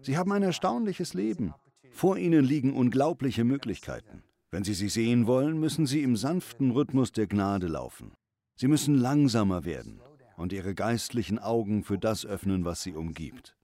Sie 0.00 0.18
haben 0.18 0.32
ein 0.32 0.42
erstaunliches 0.42 1.14
Leben. 1.14 1.54
Vor 1.92 2.16
ihnen 2.16 2.44
liegen 2.44 2.74
unglaubliche 2.74 3.44
Möglichkeiten. 3.44 4.24
Wenn 4.50 4.64
Sie 4.64 4.74
sie 4.74 4.88
sehen 4.88 5.28
wollen, 5.28 5.60
müssen 5.60 5.86
Sie 5.86 6.02
im 6.02 6.16
sanften 6.16 6.72
Rhythmus 6.72 7.12
der 7.12 7.28
Gnade 7.28 7.68
laufen. 7.68 8.12
Sie 8.56 8.66
müssen 8.66 8.96
langsamer 8.96 9.64
werden 9.64 10.00
und 10.36 10.52
Ihre 10.52 10.74
geistlichen 10.74 11.38
Augen 11.38 11.84
für 11.84 11.98
das 11.98 12.26
öffnen, 12.26 12.64
was 12.64 12.82
Sie 12.82 12.94
umgibt. 12.94 13.56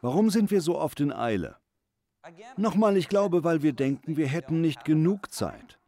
Warum 0.00 0.30
sind 0.30 0.50
wir 0.50 0.60
so 0.60 0.78
oft 0.78 1.00
in 1.00 1.12
Eile? 1.12 1.56
Nochmal, 2.56 2.96
ich 2.96 3.08
glaube, 3.08 3.44
weil 3.44 3.62
wir 3.62 3.72
denken, 3.72 4.16
wir 4.16 4.26
hätten 4.26 4.60
nicht 4.60 4.84
genug 4.84 5.32
Zeit. 5.32 5.78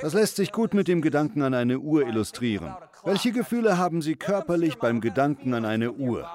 Das 0.00 0.14
lässt 0.14 0.36
sich 0.36 0.52
gut 0.52 0.74
mit 0.74 0.88
dem 0.88 1.02
Gedanken 1.02 1.42
an 1.42 1.54
eine 1.54 1.78
Uhr 1.78 2.06
illustrieren. 2.06 2.74
Welche 3.04 3.32
Gefühle 3.32 3.78
haben 3.78 4.02
Sie 4.02 4.14
körperlich 4.16 4.76
beim 4.76 5.00
Gedanken 5.00 5.54
an 5.54 5.64
eine 5.64 5.92
Uhr? 5.92 6.28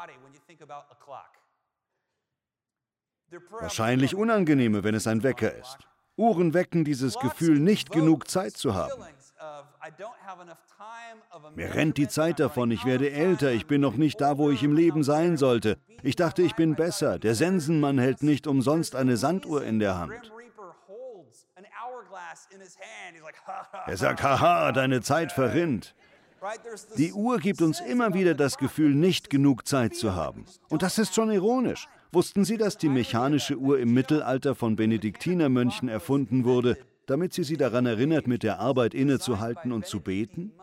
Wahrscheinlich 3.59 4.15
unangenehme, 4.15 4.83
wenn 4.83 4.95
es 4.95 5.07
ein 5.07 5.23
Wecker 5.23 5.53
ist. 5.55 5.79
Uhren 6.15 6.53
wecken 6.53 6.83
dieses 6.85 7.17
Gefühl, 7.17 7.59
nicht 7.59 7.91
genug 7.91 8.29
Zeit 8.29 8.55
zu 8.57 8.75
haben. 8.75 9.03
Mir 11.55 11.73
rennt 11.73 11.97
die 11.97 12.07
Zeit 12.07 12.39
davon, 12.39 12.71
ich 12.71 12.85
werde 12.85 13.11
älter, 13.11 13.51
ich 13.51 13.65
bin 13.65 13.81
noch 13.81 13.95
nicht 13.95 14.21
da, 14.21 14.37
wo 14.37 14.51
ich 14.51 14.63
im 14.63 14.75
Leben 14.75 15.03
sein 15.03 15.37
sollte. 15.37 15.77
Ich 16.03 16.15
dachte, 16.15 16.43
ich 16.43 16.55
bin 16.55 16.75
besser. 16.75 17.17
Der 17.17 17.35
Sensenmann 17.35 17.97
hält 17.97 18.21
nicht 18.21 18.47
umsonst 18.47 18.95
eine 18.95 19.17
Sanduhr 19.17 19.63
in 19.63 19.79
der 19.79 19.97
Hand. 19.97 20.13
Er 23.87 23.97
sagt, 23.97 24.23
haha, 24.23 24.71
deine 24.71 25.01
Zeit 25.01 25.31
verrinnt. 25.31 25.95
Die 26.97 27.13
Uhr 27.13 27.37
gibt 27.39 27.61
uns 27.61 27.79
immer 27.81 28.13
wieder 28.13 28.33
das 28.33 28.57
Gefühl, 28.57 28.95
nicht 28.95 29.29
genug 29.29 29.67
Zeit 29.67 29.95
zu 29.95 30.15
haben. 30.15 30.45
Und 30.69 30.81
das 30.81 30.97
ist 30.97 31.13
schon 31.13 31.29
ironisch. 31.31 31.87
Wussten 32.11 32.45
Sie, 32.45 32.57
dass 32.57 32.77
die 32.77 32.89
mechanische 32.89 33.57
Uhr 33.57 33.79
im 33.79 33.93
Mittelalter 33.93 34.55
von 34.55 34.75
Benediktinermönchen 34.75 35.87
erfunden 35.87 36.43
wurde, 36.43 36.77
damit 37.11 37.33
sie 37.33 37.43
sie 37.43 37.57
daran 37.57 37.85
erinnert, 37.85 38.25
mit 38.25 38.41
der 38.41 38.59
Arbeit 38.59 38.93
innezuhalten 38.93 39.73
und 39.73 39.85
zu 39.85 39.99
beten? 39.99 40.53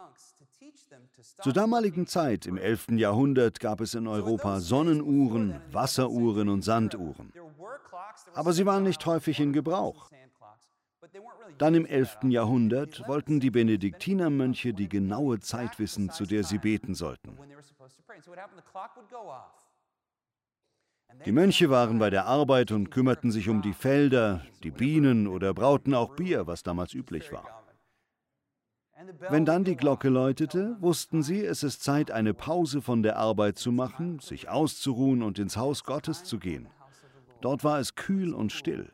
Zur 1.43 1.52
damaligen 1.52 2.07
Zeit, 2.07 2.47
im 2.47 2.57
11. 2.57 2.93
Jahrhundert, 2.93 3.61
gab 3.61 3.83
es 3.83 3.93
in 3.93 4.07
Europa 4.07 4.61
Sonnenuhren, 4.61 5.61
Wasseruhren 5.71 6.49
und 6.49 6.62
Sanduhren. 6.62 7.33
Aber 8.33 8.55
sie 8.55 8.64
waren 8.64 8.83
nicht 8.83 9.05
häufig 9.05 9.40
in 9.40 9.52
Gebrauch. 9.52 10.11
Dann 11.59 11.75
im 11.75 11.85
11. 11.85 12.19
Jahrhundert 12.28 13.07
wollten 13.07 13.40
die 13.40 13.50
Benediktinermönche 13.50 14.73
die 14.73 14.88
genaue 14.88 15.40
Zeit 15.40 15.78
wissen, 15.78 16.09
zu 16.11 16.25
der 16.25 16.45
sie 16.45 16.59
beten 16.59 16.95
sollten. 16.95 17.37
Die 21.25 21.33
Mönche 21.33 21.69
waren 21.69 21.99
bei 21.99 22.11
der 22.11 22.27
Arbeit 22.27 22.71
und 22.71 22.91
kümmerten 22.91 23.31
sich 23.31 23.49
um 23.49 23.61
die 23.61 23.73
Felder, 23.73 24.43
die 24.62 24.71
Bienen 24.71 25.27
oder 25.27 25.53
brauten 25.53 25.95
auch 25.95 26.15
Bier, 26.15 26.47
was 26.47 26.62
damals 26.62 26.95
üblich 26.95 27.33
war. 27.33 27.65
Wenn 29.31 29.45
dann 29.45 29.65
die 29.65 29.77
Glocke 29.77 30.09
läutete, 30.09 30.77
wussten 30.81 31.23
sie, 31.23 31.45
es 31.45 31.62
ist 31.62 31.83
Zeit, 31.83 32.11
eine 32.11 32.35
Pause 32.35 32.83
von 32.83 33.03
der 33.03 33.17
Arbeit 33.17 33.59
zu 33.59 33.73
machen, 33.73 34.19
sich 34.19 34.49
auszuruhen 34.49 35.23
und 35.23 35.38
ins 35.38 35.57
Haus 35.57 35.85
Gottes 35.85 36.25
zu 36.25 36.38
gehen. 36.38 36.69
Dort 37.41 37.65
war 37.65 37.79
es 37.79 37.95
kühl 37.95 38.35
und 38.35 38.53
still. 38.53 38.91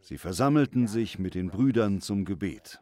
Sie 0.00 0.18
versammelten 0.18 0.88
sich 0.88 1.18
mit 1.18 1.34
den 1.34 1.50
Brüdern 1.50 2.00
zum 2.00 2.24
Gebet. 2.24 2.80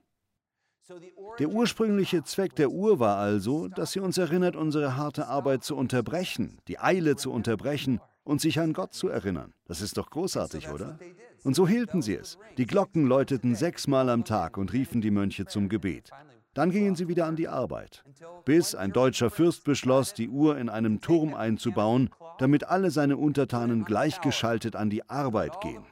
Der 1.38 1.48
ursprüngliche 1.48 2.22
Zweck 2.24 2.54
der 2.56 2.70
Uhr 2.70 2.98
war 2.98 3.16
also, 3.16 3.68
dass 3.68 3.92
sie 3.92 4.00
uns 4.00 4.18
erinnert, 4.18 4.56
unsere 4.56 4.96
harte 4.96 5.28
Arbeit 5.28 5.64
zu 5.64 5.76
unterbrechen, 5.76 6.58
die 6.68 6.78
Eile 6.78 7.16
zu 7.16 7.32
unterbrechen 7.32 8.00
und 8.24 8.40
sich 8.40 8.60
an 8.60 8.72
Gott 8.72 8.92
zu 8.92 9.08
erinnern. 9.08 9.54
Das 9.66 9.80
ist 9.80 9.96
doch 9.96 10.10
großartig, 10.10 10.68
oder? 10.68 10.98
Und 11.44 11.54
so 11.54 11.66
hielten 11.66 12.02
sie 12.02 12.14
es. 12.14 12.38
Die 12.58 12.66
Glocken 12.66 13.06
läuteten 13.06 13.54
sechsmal 13.54 14.08
am 14.08 14.24
Tag 14.24 14.56
und 14.58 14.72
riefen 14.72 15.00
die 15.00 15.10
Mönche 15.10 15.46
zum 15.46 15.68
Gebet. 15.68 16.10
Dann 16.54 16.70
gingen 16.70 16.96
sie 16.96 17.08
wieder 17.08 17.26
an 17.26 17.36
die 17.36 17.48
Arbeit, 17.48 18.04
bis 18.44 18.74
ein 18.74 18.92
deutscher 18.92 19.30
Fürst 19.30 19.64
beschloss, 19.64 20.14
die 20.14 20.28
Uhr 20.28 20.58
in 20.58 20.68
einem 20.68 21.00
Turm 21.00 21.32
einzubauen, 21.34 22.10
damit 22.38 22.64
alle 22.64 22.90
seine 22.90 23.16
Untertanen 23.16 23.84
gleichgeschaltet 23.84 24.74
an 24.74 24.90
die 24.90 25.08
Arbeit 25.08 25.60
gehen. 25.60 25.84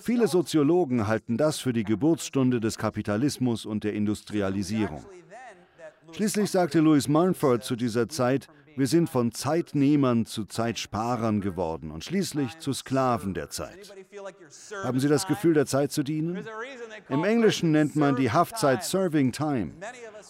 Viele 0.00 0.28
Soziologen 0.28 1.06
halten 1.06 1.36
das 1.36 1.58
für 1.58 1.72
die 1.72 1.84
Geburtsstunde 1.84 2.60
des 2.60 2.78
Kapitalismus 2.78 3.66
und 3.66 3.84
der 3.84 3.92
Industrialisierung. 3.94 5.04
Schließlich 6.12 6.50
sagte 6.50 6.80
Louis 6.80 7.06
Mumford 7.06 7.62
zu 7.64 7.76
dieser 7.76 8.08
Zeit, 8.08 8.48
wir 8.78 8.86
sind 8.86 9.10
von 9.10 9.32
Zeitnehmern 9.32 10.24
zu 10.24 10.44
Zeitsparern 10.44 11.40
geworden 11.40 11.90
und 11.90 12.04
schließlich 12.04 12.58
zu 12.58 12.72
Sklaven 12.72 13.34
der 13.34 13.50
Zeit. 13.50 13.92
Haben 14.84 15.00
Sie 15.00 15.08
das 15.08 15.26
Gefühl, 15.26 15.54
der 15.54 15.66
Zeit 15.66 15.90
zu 15.90 16.04
dienen? 16.04 16.46
Im 17.08 17.24
Englischen 17.24 17.72
nennt 17.72 17.96
man 17.96 18.14
die 18.14 18.30
Haftzeit 18.30 18.84
Serving 18.84 19.32
Time. 19.32 19.72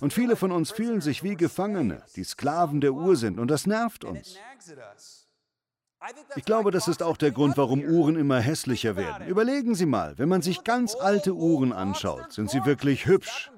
Und 0.01 0.15
viele 0.15 0.35
von 0.35 0.51
uns 0.51 0.71
fühlen 0.71 1.03
sich 1.03 1.23
wie 1.23 1.37
Gefangene, 1.37 2.03
die 2.17 2.25
Sklaven 2.25 2.81
der 2.81 2.95
Uhr 2.95 3.17
sind, 3.17 3.39
und 3.39 3.51
das 3.51 3.67
nervt 3.67 4.05
uns. 4.05 4.39
Ich 6.37 6.45
glaube, 6.45 6.71
das 6.71 6.87
ist 6.87 7.03
auch 7.03 7.17
der 7.17 7.33
Grund, 7.33 7.57
warum 7.57 7.81
Uhren 7.81 8.17
immer 8.17 8.39
hässlicher 8.39 8.97
werden. 8.97 9.27
Überlegen 9.27 9.75
Sie 9.75 9.87
mal, 9.87 10.15
wenn 10.17 10.29
man 10.29 10.43
sich 10.43 10.63
ganz 10.65 10.95
alte 10.95 11.35
Uhren 11.35 11.73
anschaut, 11.73 12.33
sind 12.33 12.51
sie 12.51 12.65
wirklich 12.65 13.07
hübsch. 13.07 13.51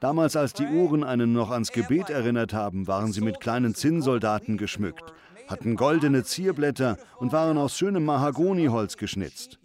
Damals, 0.00 0.36
als 0.36 0.52
die 0.52 0.66
Uhren 0.66 1.04
einen 1.04 1.32
noch 1.32 1.50
ans 1.50 1.72
Gebet 1.72 2.10
erinnert 2.10 2.52
haben, 2.52 2.86
waren 2.86 3.12
sie 3.12 3.20
mit 3.20 3.40
kleinen 3.40 3.74
Zinnsoldaten 3.74 4.56
geschmückt, 4.56 5.12
hatten 5.46 5.76
goldene 5.76 6.24
Zierblätter 6.24 6.96
und 7.18 7.32
waren 7.32 7.58
aus 7.58 7.76
schönem 7.76 8.04
Mahagoniholz 8.04 8.96
geschnitzt. 8.96 9.58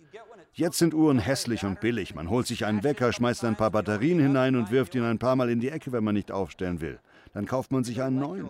Jetzt 0.56 0.78
sind 0.78 0.94
Uhren 0.94 1.20
hässlich 1.20 1.64
und 1.64 1.80
billig. 1.80 2.14
Man 2.14 2.30
holt 2.30 2.48
sich 2.48 2.66
einen 2.66 2.84
Wecker, 2.84 3.12
schmeißt 3.12 3.44
ein 3.46 3.56
paar 3.56 3.72
Batterien 3.72 4.20
hinein 4.20 4.56
und 4.56 4.72
wirft 4.72 4.94
ihn 4.94 5.04
ein 5.04 5.20
paar 5.20 5.36
Mal 5.36 5.50
in 5.50 5.60
die 5.60 5.70
Ecke, 5.70 5.92
wenn 5.92 6.04
man 6.04 6.16
nicht 6.16 6.32
aufstellen 6.32 6.80
will. 6.80 7.00
Dann 7.34 7.46
kauft 7.46 7.72
man 7.72 7.84
sich 7.84 8.02
einen 8.04 8.20
neuen. 8.20 8.50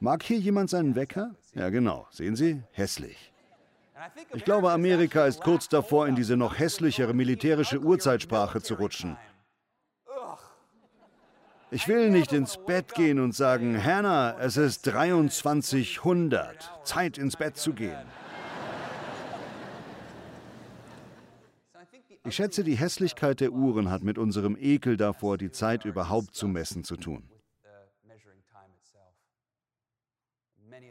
Mag 0.00 0.22
hier 0.22 0.38
jemand 0.38 0.70
seinen 0.70 0.94
Wecker? 0.94 1.32
Ja, 1.58 1.70
genau. 1.70 2.06
Sehen 2.10 2.36
Sie? 2.36 2.62
Hässlich. 2.70 3.32
Ich 4.32 4.44
glaube, 4.44 4.70
Amerika 4.70 5.26
ist 5.26 5.40
kurz 5.40 5.68
davor, 5.68 6.06
in 6.06 6.14
diese 6.14 6.36
noch 6.36 6.56
hässlichere 6.56 7.12
militärische 7.14 7.80
Urzeitsprache 7.80 8.62
zu 8.62 8.74
rutschen. 8.74 9.16
Ich 11.72 11.88
will 11.88 12.10
nicht 12.10 12.32
ins 12.32 12.58
Bett 12.64 12.94
gehen 12.94 13.18
und 13.18 13.34
sagen, 13.34 13.82
Hannah, 13.82 14.38
es 14.38 14.56
ist 14.56 14.84
2300, 14.84 16.70
Zeit 16.84 17.18
ins 17.18 17.36
Bett 17.36 17.56
zu 17.56 17.72
gehen. 17.72 18.06
Ich 22.24 22.36
schätze, 22.36 22.62
die 22.62 22.76
Hässlichkeit 22.76 23.40
der 23.40 23.52
Uhren 23.52 23.90
hat 23.90 24.04
mit 24.04 24.16
unserem 24.16 24.56
Ekel 24.60 24.96
davor, 24.96 25.38
die 25.38 25.50
Zeit 25.50 25.84
überhaupt 25.84 26.36
zu 26.36 26.46
messen, 26.46 26.84
zu 26.84 26.96
tun. 26.96 27.28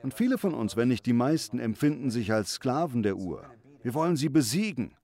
Und 0.03 0.13
viele 0.13 0.37
von 0.37 0.53
uns, 0.53 0.75
wenn 0.75 0.87
nicht 0.87 1.05
die 1.05 1.13
meisten, 1.13 1.59
empfinden 1.59 2.11
sich 2.11 2.31
als 2.31 2.53
Sklaven 2.53 3.03
der 3.03 3.17
Uhr. 3.17 3.43
Wir 3.83 3.93
wollen 3.93 4.15
sie 4.15 4.29
besiegen. 4.29 4.95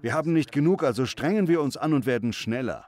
Wir 0.00 0.14
haben 0.14 0.32
nicht 0.32 0.52
genug, 0.52 0.82
also 0.82 1.06
strengen 1.06 1.48
wir 1.48 1.60
uns 1.60 1.76
an 1.76 1.92
und 1.92 2.06
werden 2.06 2.32
schneller. 2.32 2.86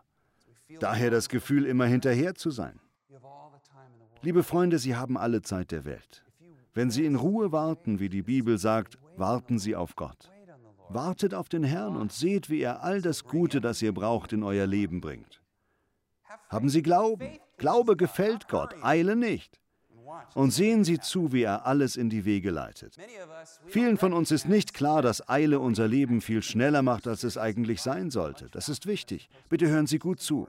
Daher 0.81 1.11
das 1.11 1.29
Gefühl, 1.29 1.67
immer 1.67 1.87
hinterher 1.87 2.35
zu 2.35 2.51
sein. 2.51 2.81
Liebe 4.23 4.43
Freunde, 4.43 4.79
Sie 4.79 4.97
haben 4.97 5.19
alle 5.19 5.43
Zeit 5.43 5.73
der 5.73 5.85
Welt. 5.85 6.25
Wenn 6.75 6.91
Sie 6.91 7.05
in 7.05 7.17
Ruhe 7.17 7.53
warten, 7.53 8.01
wie 8.01 8.09
die 8.09 8.23
Bibel 8.23 8.57
sagt, 8.57 8.97
warten 9.17 9.59
Sie 9.59 9.77
auf 9.77 9.95
Gott. 9.97 10.31
Wartet 10.89 11.35
auf 11.35 11.49
den 11.49 11.65
Herrn 11.65 11.97
und 11.97 12.13
seht, 12.13 12.49
wie 12.49 12.61
er 12.61 12.83
all 12.83 13.03
das 13.03 13.25
Gute, 13.25 13.61
das 13.61 13.83
ihr 13.83 13.93
braucht, 13.93 14.33
in 14.33 14.43
euer 14.43 14.67
Leben 14.67 15.01
bringt. 15.01 15.43
Haben 16.49 16.69
Sie 16.69 16.83
Glauben. 16.83 17.39
Glaube 17.57 17.97
gefällt 17.97 18.49
Gott, 18.49 18.75
eile 18.83 19.17
nicht 19.17 19.62
und 20.35 20.51
sehen 20.51 20.85
Sie 20.85 20.99
zu, 20.99 21.33
wie 21.33 21.43
er 21.43 21.67
alles 21.67 21.97
in 21.97 22.11
die 22.11 22.25
Wege 22.25 22.51
leitet. 22.51 22.97
Vielen 23.67 23.97
von 23.97 24.13
uns 24.13 24.31
ist 24.31 24.49
nicht 24.49 24.75
klar, 24.75 25.03
dass 25.03 25.29
Eile 25.29 25.61
unser 25.61 25.89
Leben 25.89 26.21
viel 26.21 26.43
schneller 26.43 26.83
macht, 26.83 27.07
als 27.07 27.25
es 27.25 27.39
eigentlich 27.39 27.83
sein 27.83 28.11
sollte. 28.11 28.49
Das 28.51 28.69
ist 28.69 28.87
wichtig. 28.87 29.29
Bitte 29.49 29.69
hören 29.69 29.87
Sie 29.87 29.99
gut 29.99 30.21
zu. 30.21 30.47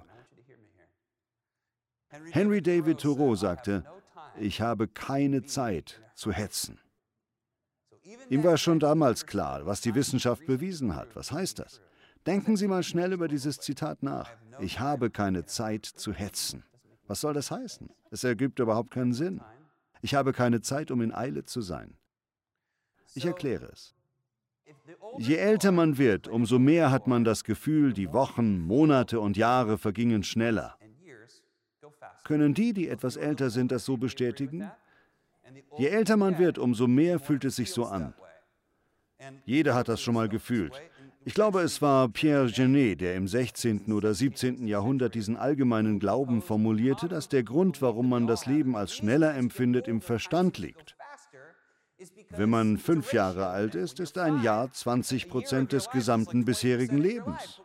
Henry 2.31 2.61
David 2.61 2.99
Thoreau 2.99 3.35
sagte, 3.35 3.83
ich 4.39 4.61
habe 4.61 4.87
keine 4.87 5.43
Zeit 5.43 6.01
zu 6.15 6.31
hetzen. 6.31 6.79
Ihm 8.29 8.43
war 8.43 8.57
schon 8.57 8.79
damals 8.79 9.25
klar, 9.25 9.65
was 9.65 9.81
die 9.81 9.95
Wissenschaft 9.95 10.45
bewiesen 10.45 10.95
hat. 10.95 11.15
Was 11.15 11.31
heißt 11.31 11.59
das? 11.59 11.81
Denken 12.25 12.55
Sie 12.55 12.67
mal 12.67 12.83
schnell 12.83 13.13
über 13.13 13.27
dieses 13.27 13.59
Zitat 13.59 14.03
nach. 14.03 14.29
Ich 14.59 14.79
habe 14.79 15.09
keine 15.09 15.45
Zeit 15.45 15.85
zu 15.85 16.13
hetzen. 16.13 16.63
Was 17.07 17.21
soll 17.21 17.33
das 17.33 17.51
heißen? 17.51 17.89
Es 18.11 18.23
ergibt 18.23 18.59
überhaupt 18.59 18.91
keinen 18.91 19.13
Sinn. 19.13 19.41
Ich 20.01 20.15
habe 20.15 20.33
keine 20.33 20.61
Zeit, 20.61 20.91
um 20.91 21.01
in 21.01 21.13
Eile 21.13 21.43
zu 21.43 21.61
sein. 21.61 21.95
Ich 23.15 23.25
erkläre 23.25 23.65
es. 23.65 23.95
Je 25.17 25.35
älter 25.35 25.71
man 25.71 25.97
wird, 25.97 26.27
umso 26.27 26.59
mehr 26.59 26.91
hat 26.91 27.07
man 27.07 27.23
das 27.23 27.43
Gefühl, 27.43 27.93
die 27.93 28.11
Wochen, 28.11 28.59
Monate 28.59 29.19
und 29.19 29.37
Jahre 29.37 29.77
vergingen 29.77 30.23
schneller. 30.23 30.77
Können 32.23 32.53
die, 32.53 32.73
die 32.73 32.87
etwas 32.87 33.17
älter 33.17 33.49
sind, 33.49 33.71
das 33.71 33.85
so 33.85 33.97
bestätigen? 33.97 34.69
Je 35.77 35.87
älter 35.87 36.17
man 36.17 36.37
wird, 36.37 36.57
umso 36.57 36.87
mehr 36.87 37.19
fühlt 37.19 37.45
es 37.45 37.57
sich 37.57 37.71
so 37.71 37.85
an. 37.85 38.13
Jeder 39.45 39.75
hat 39.75 39.87
das 39.87 40.01
schon 40.01 40.15
mal 40.15 40.29
gefühlt. 40.29 40.73
Ich 41.25 41.33
glaube, 41.33 41.61
es 41.61 41.81
war 41.81 42.09
Pierre 42.09 42.51
Genet, 42.51 43.01
der 43.01 43.15
im 43.15 43.27
16. 43.27 43.93
oder 43.93 44.13
17. 44.13 44.67
Jahrhundert 44.67 45.15
diesen 45.15 45.37
allgemeinen 45.37 45.99
Glauben 45.99 46.41
formulierte, 46.41 47.07
dass 47.07 47.29
der 47.29 47.43
Grund, 47.43 47.81
warum 47.81 48.09
man 48.09 48.27
das 48.27 48.45
Leben 48.45 48.75
als 48.75 48.93
schneller 48.93 49.33
empfindet, 49.33 49.87
im 49.87 50.01
Verstand 50.01 50.57
liegt. 50.57 50.97
Wenn 52.29 52.49
man 52.49 52.77
fünf 52.77 53.13
Jahre 53.13 53.47
alt 53.47 53.75
ist, 53.75 53.99
ist 54.01 54.17
ein 54.17 54.43
Jahr 54.43 54.71
20 54.71 55.29
Prozent 55.29 55.71
des 55.71 55.89
gesamten 55.89 56.43
bisherigen 56.43 56.97
Lebens. 56.97 57.61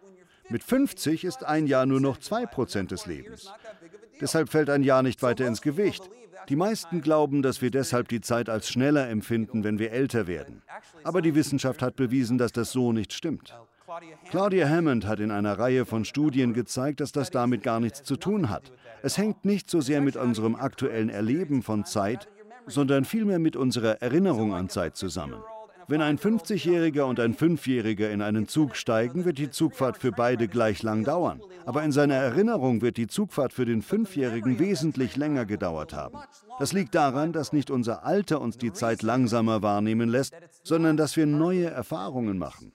Mit 0.49 0.62
50 0.62 1.25
ist 1.25 1.45
ein 1.45 1.67
Jahr 1.67 1.87
nur 1.87 2.00
noch 2.00 2.19
2 2.19 2.47
Prozent 2.47 2.93
des 2.93 3.07
Lebens. 3.07 3.53
Deshalb 4.21 4.50
fällt 4.50 4.71
ein 4.71 4.83
Jahr 4.85 5.03
nicht 5.03 5.23
weiter 5.23 5.47
ins 5.47 5.62
Gewicht. 5.62 6.09
Die 6.49 6.57
meisten 6.57 7.02
glauben, 7.02 7.43
dass 7.43 7.61
wir 7.61 7.71
deshalb 7.71 8.09
die 8.09 8.21
Zeit 8.21 8.49
als 8.49 8.69
schneller 8.69 9.09
empfinden, 9.09 9.64
wenn 9.64 9.78
wir 9.78 9.93
älter 9.93 10.26
werden. 10.26 10.62
Aber 11.05 11.21
die 11.21 11.35
Wissenschaft 11.35 11.83
hat 11.83 11.97
bewiesen, 11.97 12.38
dass 12.38 12.52
das 12.52 12.73
so 12.73 12.93
nicht 12.93 13.12
stimmt. 13.12 13.55
Claudia 14.31 14.69
Hammond 14.69 15.07
hat 15.07 15.21
in 15.21 15.31
einer 15.31 15.59
Reihe 15.59 15.85
von 15.85 16.05
Studien 16.05 16.52
gezeigt, 16.52 17.00
dass 17.00 17.12
das 17.12 17.31
damit 17.31 17.62
gar 17.62 17.81
nichts 17.81 18.02
zu 18.02 18.17
tun 18.17 18.50
hat. 18.50 18.73
Es 19.02 19.17
hängt 19.17 19.45
nicht 19.45 19.71
so 19.71 19.81
sehr 19.81 20.00
mit 20.00 20.17
unserem 20.17 20.57
aktuellen 20.57 21.09
Erleben 21.09 21.62
von 21.62 21.85
Zeit, 21.85 22.28
sondern 22.67 23.05
vielmehr 23.05 23.38
mit 23.38 23.57
unserer 23.57 24.02
Erinnerung 24.02 24.52
an 24.55 24.69
Zeit 24.69 24.97
zusammen. 24.97 25.43
Wenn 25.90 26.02
ein 26.02 26.18
50-Jähriger 26.18 27.04
und 27.04 27.18
ein 27.18 27.33
Fünfjähriger 27.33 28.11
in 28.11 28.21
einen 28.21 28.47
Zug 28.47 28.76
steigen, 28.76 29.25
wird 29.25 29.38
die 29.38 29.49
Zugfahrt 29.49 29.97
für 29.97 30.12
beide 30.12 30.47
gleich 30.47 30.83
lang 30.83 31.02
dauern. 31.02 31.40
Aber 31.64 31.83
in 31.83 31.92
seiner 31.92 32.14
Erinnerung 32.14 32.83
wird 32.83 32.99
die 32.99 33.07
Zugfahrt 33.07 33.54
für 33.54 33.64
den 33.64 33.80
Fünfjährigen 33.80 34.59
wesentlich 34.59 35.16
länger 35.16 35.47
gedauert 35.47 35.95
haben. 35.95 36.18
Das 36.59 36.75
liegt 36.75 36.95
daran, 36.95 37.33
dass 37.33 37.54
nicht 37.54 37.71
unser 37.71 38.04
Alter 38.04 38.42
uns 38.42 38.59
die 38.59 38.75
Zeit 38.75 39.00
langsamer 39.00 39.62
wahrnehmen 39.62 40.11
lässt, 40.11 40.35
sondern 40.62 40.99
dass 40.99 41.16
wir 41.16 41.25
neue 41.25 41.71
Erfahrungen 41.71 42.37
machen. 42.37 42.75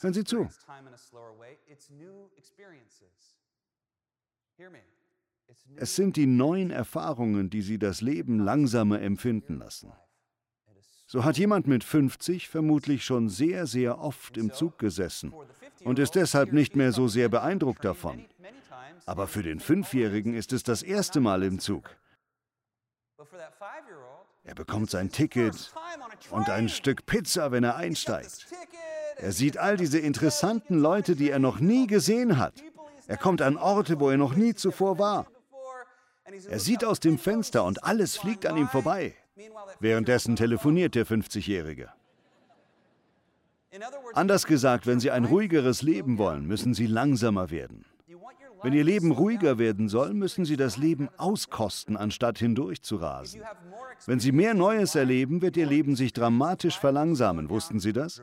Hören 0.00 0.14
Sie 0.14 0.24
zu. 0.24 0.48
Es 5.76 5.94
sind 5.94 6.16
die 6.16 6.26
neuen 6.26 6.70
Erfahrungen, 6.70 7.48
die 7.48 7.62
Sie 7.62 7.78
das 7.78 8.00
Leben 8.00 8.40
langsamer 8.40 9.00
empfinden 9.00 9.58
lassen. 9.58 9.92
So 11.12 11.24
hat 11.24 11.38
jemand 11.38 11.66
mit 11.66 11.82
50 11.82 12.48
vermutlich 12.48 13.04
schon 13.04 13.28
sehr, 13.28 13.66
sehr 13.66 13.98
oft 13.98 14.36
im 14.36 14.52
Zug 14.52 14.78
gesessen 14.78 15.34
und 15.82 15.98
ist 15.98 16.14
deshalb 16.14 16.52
nicht 16.52 16.76
mehr 16.76 16.92
so 16.92 17.08
sehr 17.08 17.28
beeindruckt 17.28 17.84
davon. 17.84 18.26
Aber 19.06 19.26
für 19.26 19.42
den 19.42 19.58
Fünfjährigen 19.58 20.34
ist 20.34 20.52
es 20.52 20.62
das 20.62 20.84
erste 20.84 21.18
Mal 21.18 21.42
im 21.42 21.58
Zug. 21.58 21.90
Er 24.44 24.54
bekommt 24.54 24.88
sein 24.88 25.10
Ticket 25.10 25.72
und 26.30 26.48
ein 26.48 26.68
Stück 26.68 27.06
Pizza, 27.06 27.50
wenn 27.50 27.64
er 27.64 27.74
einsteigt. 27.74 28.46
Er 29.16 29.32
sieht 29.32 29.58
all 29.58 29.76
diese 29.76 29.98
interessanten 29.98 30.78
Leute, 30.78 31.16
die 31.16 31.30
er 31.30 31.40
noch 31.40 31.58
nie 31.58 31.88
gesehen 31.88 32.38
hat. 32.38 32.54
Er 33.08 33.16
kommt 33.16 33.42
an 33.42 33.56
Orte, 33.56 33.98
wo 33.98 34.10
er 34.10 34.16
noch 34.16 34.36
nie 34.36 34.54
zuvor 34.54 35.00
war. 35.00 35.26
Er 36.48 36.60
sieht 36.60 36.84
aus 36.84 37.00
dem 37.00 37.18
Fenster 37.18 37.64
und 37.64 37.82
alles 37.82 38.16
fliegt 38.16 38.46
an 38.46 38.56
ihm 38.56 38.68
vorbei. 38.68 39.16
Währenddessen 39.78 40.36
telefoniert 40.36 40.94
der 40.94 41.06
50-Jährige. 41.06 41.90
Anders 44.14 44.46
gesagt, 44.46 44.86
wenn 44.86 45.00
Sie 45.00 45.10
ein 45.10 45.24
ruhigeres 45.24 45.82
Leben 45.82 46.18
wollen, 46.18 46.46
müssen 46.46 46.74
Sie 46.74 46.86
langsamer 46.86 47.50
werden. 47.50 47.84
Wenn 48.62 48.74
Ihr 48.74 48.84
Leben 48.84 49.10
ruhiger 49.10 49.58
werden 49.58 49.88
soll, 49.88 50.12
müssen 50.12 50.44
Sie 50.44 50.56
das 50.56 50.76
Leben 50.76 51.08
auskosten, 51.16 51.96
anstatt 51.96 52.38
hindurch 52.38 52.82
zu 52.82 52.96
rasen. 52.96 53.42
Wenn 54.06 54.20
Sie 54.20 54.32
mehr 54.32 54.54
Neues 54.54 54.94
erleben, 54.94 55.40
wird 55.40 55.56
Ihr 55.56 55.66
Leben 55.66 55.96
sich 55.96 56.12
dramatisch 56.12 56.78
verlangsamen. 56.78 57.48
Wussten 57.48 57.80
Sie 57.80 57.92
das? 57.92 58.20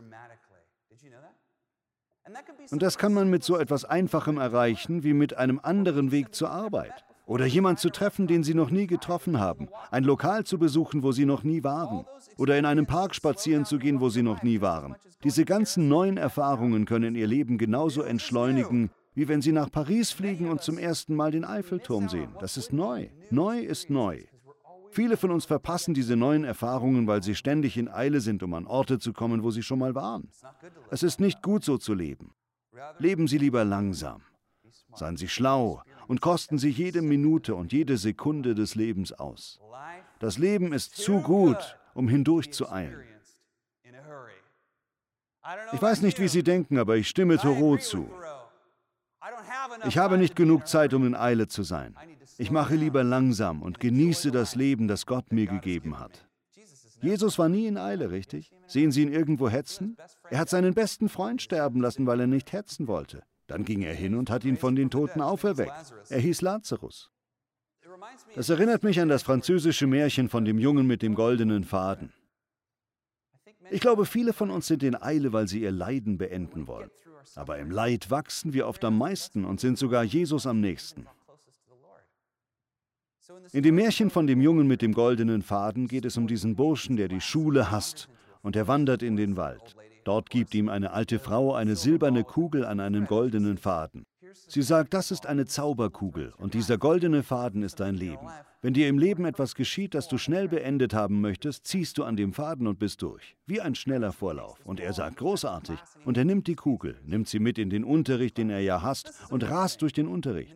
Und 2.72 2.82
das 2.82 2.98
kann 2.98 3.14
man 3.14 3.30
mit 3.30 3.44
so 3.44 3.58
etwas 3.58 3.86
Einfachem 3.86 4.38
erreichen 4.38 5.04
wie 5.04 5.14
mit 5.14 5.38
einem 5.38 5.60
anderen 5.64 6.12
Weg 6.12 6.36
zur 6.36 6.52
Arbeit. 6.52 7.07
Oder 7.28 7.46
jemand 7.46 7.80
zu 7.80 7.90
treffen, 7.90 8.26
den 8.26 8.44
Sie 8.44 8.54
noch 8.54 8.72
nie 8.72 8.88
getroffen 8.88 9.38
haben. 9.38 9.68
Ein 9.92 10.06
Lokal 10.06 10.46
zu 10.46 10.58
besuchen, 10.58 11.04
wo 11.04 11.12
Sie 11.12 11.26
noch 11.26 11.44
nie 11.44 11.62
waren. 11.64 12.06
Oder 12.38 12.58
in 12.58 12.66
einem 12.66 12.88
Park 12.88 13.14
spazieren 13.14 13.66
zu 13.66 13.80
gehen, 13.80 14.00
wo 14.00 14.08
Sie 14.08 14.24
noch 14.24 14.44
nie 14.44 14.62
waren. 14.62 14.96
Diese 15.26 15.44
ganzen 15.44 15.90
neuen 15.90 16.16
Erfahrungen 16.16 16.86
können 16.86 17.16
Ihr 17.16 17.28
Leben 17.28 17.58
genauso 17.58 18.02
entschleunigen, 18.02 18.92
wie 19.14 19.28
wenn 19.28 19.42
Sie 19.42 19.52
nach 19.52 19.70
Paris 19.70 20.12
fliegen 20.12 20.50
und 20.50 20.62
zum 20.62 20.78
ersten 20.78 21.16
Mal 21.16 21.32
den 21.32 21.44
Eiffelturm 21.44 22.08
sehen. 22.08 22.34
Das 22.40 22.56
ist 22.56 22.72
neu. 22.72 23.10
Neu 23.30 23.60
ist 23.60 23.90
neu. 23.90 24.24
Viele 24.92 25.18
von 25.18 25.32
uns 25.32 25.46
verpassen 25.46 25.94
diese 25.94 26.16
neuen 26.16 26.46
Erfahrungen, 26.46 27.08
weil 27.08 27.22
sie 27.22 27.36
ständig 27.36 27.78
in 27.78 27.90
Eile 27.90 28.22
sind, 28.22 28.42
um 28.42 28.54
an 28.54 28.66
Orte 28.66 29.00
zu 29.00 29.12
kommen, 29.12 29.44
wo 29.44 29.52
sie 29.52 29.64
schon 29.64 29.80
mal 29.80 29.96
waren. 29.96 30.30
Es 30.92 31.04
ist 31.04 31.20
nicht 31.20 31.44
gut 31.44 31.64
so 31.66 31.78
zu 31.78 31.94
leben. 31.94 32.34
Leben 33.00 33.28
Sie 33.28 33.38
lieber 33.38 33.66
langsam. 33.66 34.22
Seien 34.96 35.18
Sie 35.18 35.28
schlau, 35.28 35.82
und 36.08 36.22
kosten 36.22 36.58
sie 36.58 36.70
jede 36.70 37.02
Minute 37.02 37.56
und 37.56 37.74
jede 37.74 37.98
Sekunde 37.98 38.56
des 38.56 38.76
Lebens 38.76 39.14
aus. 39.14 39.60
Das 40.20 40.38
Leben 40.38 40.74
ist 40.74 40.96
zu 40.96 41.22
gut, 41.22 41.78
um 41.94 42.08
hindurch 42.08 42.52
zu 42.52 42.72
eilen. 42.72 43.04
Ich 45.74 45.82
weiß 45.82 46.02
nicht, 46.02 46.20
wie 46.20 46.28
Sie 46.28 46.44
denken, 46.44 46.78
aber 46.78 46.98
ich 46.98 47.08
stimme 47.08 47.38
Thoreau 47.38 47.78
zu. 47.78 48.10
Ich 49.86 49.98
habe 49.98 50.18
nicht 50.18 50.36
genug 50.36 50.68
Zeit, 50.68 50.94
um 50.94 51.06
in 51.06 51.16
Eile 51.16 51.48
zu 51.48 51.64
sein. 51.64 51.96
Ich 52.38 52.52
mache 52.52 52.76
lieber 52.76 53.04
langsam 53.04 53.62
und 53.62 53.80
genieße 53.80 54.32
das 54.32 54.56
Leben, 54.56 54.88
das 54.88 55.06
Gott 55.06 55.32
mir 55.32 55.48
gegeben 55.48 56.00
hat. 56.00 56.28
Jesus 57.02 57.38
war 57.38 57.48
nie 57.48 57.68
in 57.68 57.78
Eile, 57.78 58.10
richtig? 58.12 58.52
Sehen 58.66 58.92
Sie 58.92 59.04
ihn 59.04 59.12
irgendwo 59.12 59.50
hetzen? 59.50 59.98
Er 60.30 60.40
hat 60.40 60.50
seinen 60.50 60.74
besten 60.74 61.10
Freund 61.10 61.42
sterben 61.42 61.80
lassen, 61.80 62.08
weil 62.08 62.20
er 62.20 62.28
nicht 62.28 62.52
hetzen 62.54 62.88
wollte. 62.88 63.24
Dann 63.48 63.64
ging 63.64 63.82
er 63.82 63.94
hin 63.94 64.16
und 64.16 64.30
hat 64.30 64.44
ihn 64.44 64.58
von 64.58 64.76
den 64.76 64.90
Toten 64.90 65.22
auferweckt. 65.22 65.94
Er 66.10 66.20
hieß 66.20 66.42
Lazarus. 66.42 67.12
Das 68.36 68.50
erinnert 68.50 68.84
mich 68.84 69.00
an 69.00 69.10
das 69.10 69.24
französische 69.24 69.88
Märchen 69.88 70.30
von 70.30 70.46
dem 70.46 70.60
Jungen 70.60 70.86
mit 70.86 71.02
dem 71.02 71.16
goldenen 71.16 71.64
Faden. 71.64 72.14
Ich 73.72 73.82
glaube, 73.82 74.06
viele 74.06 74.34
von 74.34 74.52
uns 74.52 74.68
sind 74.68 74.84
in 74.84 75.02
Eile, 75.02 75.34
weil 75.34 75.48
sie 75.48 75.62
ihr 75.62 75.72
Leiden 75.72 76.18
beenden 76.18 76.68
wollen. 76.68 76.90
Aber 77.36 77.58
im 77.58 77.72
Leid 77.72 78.10
wachsen 78.12 78.54
wir 78.54 78.68
oft 78.68 78.84
am 78.86 78.98
meisten 78.98 79.46
und 79.46 79.60
sind 79.60 79.78
sogar 79.78 80.04
Jesus 80.04 80.46
am 80.46 80.62
nächsten. 80.62 81.08
In 83.52 83.64
dem 83.64 83.76
Märchen 83.76 84.10
von 84.10 84.28
dem 84.28 84.42
Jungen 84.42 84.68
mit 84.68 84.82
dem 84.82 84.94
goldenen 84.94 85.42
Faden 85.42 85.88
geht 85.88 86.06
es 86.06 86.18
um 86.18 86.28
diesen 86.28 86.56
Burschen, 86.56 86.96
der 86.96 87.08
die 87.08 87.22
Schule 87.22 87.72
hasst 87.72 88.08
und 88.42 88.56
er 88.56 88.68
wandert 88.68 89.04
in 89.04 89.16
den 89.16 89.36
Wald. 89.36 89.76
Dort 90.08 90.30
gibt 90.30 90.56
ihm 90.56 90.70
eine 90.70 90.94
alte 90.94 91.20
Frau 91.20 91.54
eine 91.54 91.76
silberne 91.76 92.24
Kugel 92.24 92.64
an 92.64 92.80
einem 92.80 93.08
goldenen 93.08 93.58
Faden. 93.58 94.06
Sie 94.48 94.62
sagt, 94.62 94.94
das 94.94 95.12
ist 95.12 95.26
eine 95.26 95.46
Zauberkugel 95.46 96.34
und 96.38 96.54
dieser 96.54 96.78
goldene 96.78 97.24
Faden 97.24 97.62
ist 97.62 97.82
dein 97.82 97.96
Leben. 97.96 98.26
Wenn 98.62 98.74
dir 98.74 98.88
im 98.88 99.00
Leben 99.00 99.26
etwas 99.26 99.54
geschieht, 99.54 99.94
das 99.94 100.08
du 100.08 100.18
schnell 100.18 100.48
beendet 100.48 100.94
haben 100.94 101.20
möchtest, 101.20 101.68
ziehst 101.68 101.98
du 101.98 102.06
an 102.06 102.16
dem 102.16 102.32
Faden 102.32 102.68
und 102.68 102.80
bist 102.80 103.02
durch. 103.02 103.36
Wie 103.48 103.60
ein 103.60 103.76
schneller 103.76 104.14
Vorlauf. 104.14 104.66
Und 104.66 104.80
er 104.80 104.94
sagt, 104.94 105.18
großartig. 105.18 105.78
Und 106.06 106.18
er 106.18 106.24
nimmt 106.24 106.48
die 106.48 106.56
Kugel, 106.56 106.96
nimmt 107.04 107.28
sie 107.28 107.40
mit 107.40 107.58
in 107.58 107.70
den 107.70 107.84
Unterricht, 107.84 108.38
den 108.38 108.50
er 108.50 108.62
ja 108.62 108.82
hasst, 108.82 109.12
und 109.30 109.44
rast 109.50 109.82
durch 109.82 109.92
den 109.92 110.08
Unterricht. 110.08 110.56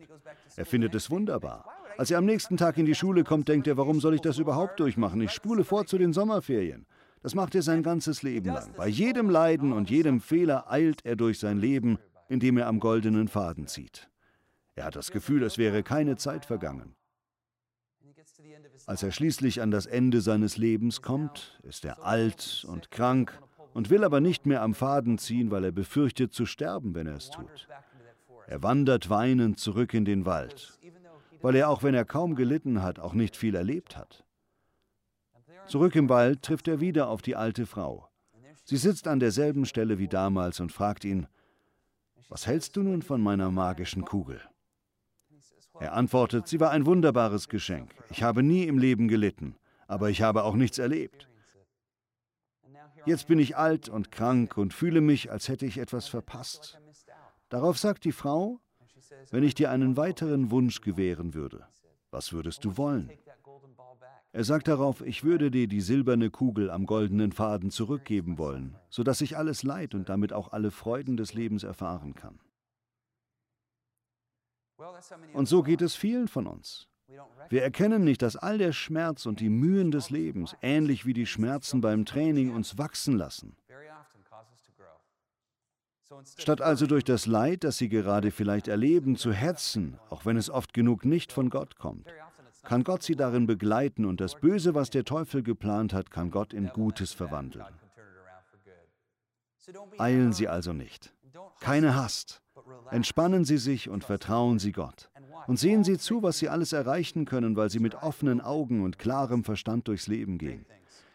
Er 0.56 0.64
findet 0.64 0.94
es 0.94 1.10
wunderbar. 1.10 1.66
Als 1.98 2.10
er 2.10 2.16
am 2.16 2.24
nächsten 2.24 2.56
Tag 2.56 2.78
in 2.78 2.86
die 2.86 2.94
Schule 2.94 3.22
kommt, 3.22 3.48
denkt 3.48 3.66
er, 3.66 3.76
warum 3.76 4.00
soll 4.00 4.14
ich 4.14 4.22
das 4.22 4.38
überhaupt 4.38 4.80
durchmachen? 4.80 5.20
Ich 5.20 5.32
spule 5.32 5.62
vor 5.62 5.84
zu 5.84 5.98
den 5.98 6.14
Sommerferien. 6.14 6.86
Das 7.22 7.34
macht 7.34 7.54
er 7.54 7.62
sein 7.62 7.82
ganzes 7.82 8.22
Leben 8.22 8.52
lang. 8.52 8.74
Bei 8.76 8.88
jedem 8.88 9.30
Leiden 9.30 9.72
und 9.72 9.90
jedem 9.90 10.20
Fehler 10.20 10.70
eilt 10.70 11.04
er 11.04 11.16
durch 11.16 11.38
sein 11.38 11.58
Leben, 11.58 11.98
indem 12.28 12.58
er 12.58 12.66
am 12.66 12.80
goldenen 12.80 13.28
Faden 13.28 13.66
zieht. 13.66 14.08
Er 14.74 14.84
hat 14.84 14.96
das 14.96 15.10
Gefühl, 15.10 15.42
es 15.42 15.58
wäre 15.58 15.82
keine 15.82 16.16
Zeit 16.16 16.44
vergangen. 16.44 16.94
Als 18.86 19.02
er 19.02 19.12
schließlich 19.12 19.60
an 19.60 19.70
das 19.70 19.86
Ende 19.86 20.20
seines 20.20 20.56
Lebens 20.56 21.02
kommt, 21.02 21.60
ist 21.62 21.84
er 21.84 22.04
alt 22.04 22.66
und 22.68 22.90
krank 22.90 23.40
und 23.74 23.90
will 23.90 24.02
aber 24.02 24.20
nicht 24.20 24.46
mehr 24.46 24.62
am 24.62 24.74
Faden 24.74 25.18
ziehen, 25.18 25.50
weil 25.50 25.64
er 25.64 25.72
befürchtet 25.72 26.32
zu 26.32 26.46
sterben, 26.46 26.94
wenn 26.94 27.06
er 27.06 27.16
es 27.16 27.30
tut. 27.30 27.68
Er 28.46 28.62
wandert 28.62 29.08
weinend 29.08 29.60
zurück 29.60 29.94
in 29.94 30.04
den 30.04 30.26
Wald, 30.26 30.78
weil 31.40 31.54
er, 31.54 31.68
auch 31.68 31.82
wenn 31.82 31.94
er 31.94 32.04
kaum 32.04 32.34
gelitten 32.34 32.82
hat, 32.82 32.98
auch 32.98 33.14
nicht 33.14 33.36
viel 33.36 33.54
erlebt 33.54 33.96
hat. 33.96 34.24
Zurück 35.66 35.96
im 35.96 36.08
Wald 36.08 36.42
trifft 36.42 36.68
er 36.68 36.80
wieder 36.80 37.08
auf 37.08 37.22
die 37.22 37.36
alte 37.36 37.66
Frau. 37.66 38.08
Sie 38.64 38.76
sitzt 38.76 39.08
an 39.08 39.20
derselben 39.20 39.66
Stelle 39.66 39.98
wie 39.98 40.08
damals 40.08 40.60
und 40.60 40.72
fragt 40.72 41.04
ihn, 41.04 41.26
was 42.28 42.46
hältst 42.46 42.76
du 42.76 42.82
nun 42.82 43.02
von 43.02 43.20
meiner 43.20 43.50
magischen 43.50 44.04
Kugel? 44.04 44.40
Er 45.80 45.94
antwortet, 45.94 46.46
sie 46.48 46.60
war 46.60 46.70
ein 46.70 46.86
wunderbares 46.86 47.48
Geschenk. 47.48 47.94
Ich 48.10 48.22
habe 48.22 48.42
nie 48.42 48.64
im 48.64 48.78
Leben 48.78 49.08
gelitten, 49.08 49.56
aber 49.86 50.10
ich 50.10 50.22
habe 50.22 50.44
auch 50.44 50.54
nichts 50.54 50.78
erlebt. 50.78 51.28
Jetzt 53.04 53.26
bin 53.26 53.38
ich 53.38 53.56
alt 53.56 53.88
und 53.88 54.12
krank 54.12 54.56
und 54.56 54.72
fühle 54.72 55.00
mich, 55.00 55.32
als 55.32 55.48
hätte 55.48 55.66
ich 55.66 55.78
etwas 55.78 56.06
verpasst. 56.06 56.78
Darauf 57.48 57.78
sagt 57.78 58.04
die 58.04 58.12
Frau, 58.12 58.60
wenn 59.30 59.42
ich 59.42 59.54
dir 59.54 59.70
einen 59.70 59.96
weiteren 59.96 60.50
Wunsch 60.50 60.80
gewähren 60.80 61.34
würde, 61.34 61.66
was 62.10 62.32
würdest 62.32 62.64
du 62.64 62.76
wollen? 62.76 63.10
Er 64.34 64.44
sagt 64.44 64.66
darauf, 64.66 65.02
ich 65.02 65.24
würde 65.24 65.50
dir 65.50 65.68
die 65.68 65.82
silberne 65.82 66.30
Kugel 66.30 66.70
am 66.70 66.86
goldenen 66.86 67.32
Faden 67.32 67.70
zurückgeben 67.70 68.38
wollen, 68.38 68.76
sodass 68.88 69.20
ich 69.20 69.36
alles 69.36 69.62
Leid 69.62 69.94
und 69.94 70.08
damit 70.08 70.32
auch 70.32 70.52
alle 70.52 70.70
Freuden 70.70 71.18
des 71.18 71.34
Lebens 71.34 71.64
erfahren 71.64 72.14
kann. 72.14 72.40
Und 75.34 75.46
so 75.46 75.62
geht 75.62 75.82
es 75.82 75.94
vielen 75.94 76.28
von 76.28 76.46
uns. 76.46 76.88
Wir 77.50 77.62
erkennen 77.62 78.04
nicht, 78.04 78.22
dass 78.22 78.36
all 78.36 78.56
der 78.56 78.72
Schmerz 78.72 79.26
und 79.26 79.40
die 79.40 79.50
Mühen 79.50 79.90
des 79.90 80.08
Lebens, 80.08 80.56
ähnlich 80.62 81.04
wie 81.04 81.12
die 81.12 81.26
Schmerzen 81.26 81.82
beim 81.82 82.06
Training, 82.06 82.54
uns 82.54 82.78
wachsen 82.78 83.18
lassen. 83.18 83.54
Statt 86.38 86.60
also 86.60 86.86
durch 86.86 87.04
das 87.04 87.26
Leid, 87.26 87.64
das 87.64 87.78
sie 87.78 87.88
gerade 87.88 88.30
vielleicht 88.30 88.68
erleben, 88.68 89.16
zu 89.16 89.32
hetzen, 89.32 89.98
auch 90.08 90.24
wenn 90.24 90.36
es 90.36 90.50
oft 90.50 90.72
genug 90.72 91.04
nicht 91.04 91.32
von 91.32 91.50
Gott 91.50 91.76
kommt, 91.76 92.06
kann 92.62 92.84
Gott 92.84 93.02
sie 93.02 93.16
darin 93.16 93.46
begleiten 93.46 94.04
und 94.04 94.20
das 94.20 94.36
Böse, 94.36 94.74
was 94.74 94.90
der 94.90 95.04
Teufel 95.04 95.42
geplant 95.42 95.92
hat, 95.92 96.10
kann 96.10 96.30
Gott 96.30 96.52
in 96.52 96.68
Gutes 96.68 97.12
verwandeln. 97.12 97.66
Eilen 99.98 100.32
Sie 100.32 100.48
also 100.48 100.72
nicht. 100.72 101.12
Keine 101.60 101.94
Hast. 101.94 102.40
Entspannen 102.90 103.44
Sie 103.44 103.58
sich 103.58 103.88
und 103.88 104.04
vertrauen 104.04 104.58
Sie 104.58 104.72
Gott. 104.72 105.10
Und 105.46 105.58
sehen 105.58 105.82
Sie 105.82 105.98
zu, 105.98 106.22
was 106.22 106.38
Sie 106.38 106.48
alles 106.48 106.72
erreichen 106.72 107.24
können, 107.24 107.56
weil 107.56 107.70
Sie 107.70 107.80
mit 107.80 107.96
offenen 107.96 108.40
Augen 108.40 108.82
und 108.82 108.98
klarem 108.98 109.44
Verstand 109.44 109.88
durchs 109.88 110.06
Leben 110.06 110.38
gehen. 110.38 110.66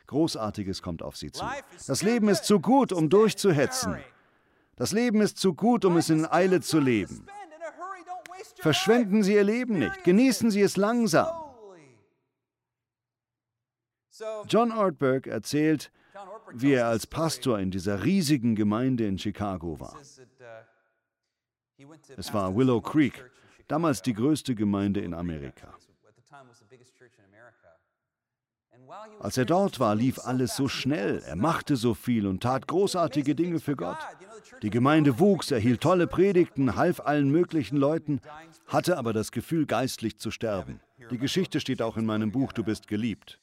Großartiges 0.08 0.82
kommt 0.82 1.02
auf 1.02 1.18
Sie 1.18 1.32
zu. 1.32 1.46
Das 1.86 2.02
Leben 2.02 2.30
ist 2.30 2.46
zu 2.46 2.60
gut, 2.60 2.92
um 2.92 3.10
durchzuhetzen. 3.10 3.98
Das 4.76 4.92
Leben 4.92 5.22
ist 5.22 5.38
zu 5.38 5.54
gut, 5.54 5.86
um 5.86 5.98
es 5.98 6.10
in 6.10 6.26
Eile 6.26 6.62
zu 6.62 6.80
leben. 6.80 7.26
Verschwenden 8.56 9.24
Sie 9.24 9.34
Ihr 9.34 9.44
Leben 9.44 9.80
nicht, 9.80 10.04
genießen 10.04 10.52
Sie 10.52 10.62
es 10.62 10.78
langsam. 10.78 11.28
John 14.48 14.72
Ortberg 14.72 15.28
erzählt, 15.28 15.92
wie 16.54 16.74
er 16.74 16.88
als 16.88 17.06
Pastor 17.06 17.60
in 17.60 17.72
dieser 17.72 18.04
riesigen 18.04 18.56
Gemeinde 18.56 19.06
in 19.06 19.20
Chicago 19.20 19.80
war. 19.80 19.96
Es 22.16 22.34
war 22.34 22.56
Willow 22.56 22.82
Creek, 22.82 23.30
damals 23.68 24.02
die 24.02 24.14
größte 24.14 24.56
Gemeinde 24.56 25.02
in 25.02 25.14
Amerika. 25.14 25.76
Als 29.20 29.38
er 29.38 29.46
dort 29.46 29.80
war, 29.80 29.96
lief 29.96 30.20
alles 30.20 30.56
so 30.56 30.68
schnell, 30.68 31.22
er 31.26 31.36
machte 31.36 31.76
so 31.76 31.94
viel 31.94 32.28
und 32.28 32.42
tat 32.42 32.68
großartige 32.68 33.36
Dinge 33.36 33.60
für 33.60 33.76
Gott. 33.76 33.98
Die 34.62 34.70
Gemeinde 34.70 35.20
wuchs, 35.20 35.52
er 35.52 35.60
hielt 35.60 35.82
tolle 35.82 36.08
Predigten, 36.08 36.76
half 36.76 37.00
allen 37.00 37.30
möglichen 37.30 37.78
Leuten, 37.78 38.22
hatte 38.68 38.98
aber 38.98 39.14
das 39.14 39.32
Gefühl, 39.32 39.66
geistlich 39.66 40.18
zu 40.18 40.32
sterben. 40.32 40.80
Die 41.12 41.18
Geschichte 41.18 41.60
steht 41.60 41.82
auch 41.82 41.98
in 41.98 42.06
meinem 42.06 42.32
Buch 42.32 42.54
Du 42.54 42.64
bist 42.64 42.88
geliebt. 42.88 43.40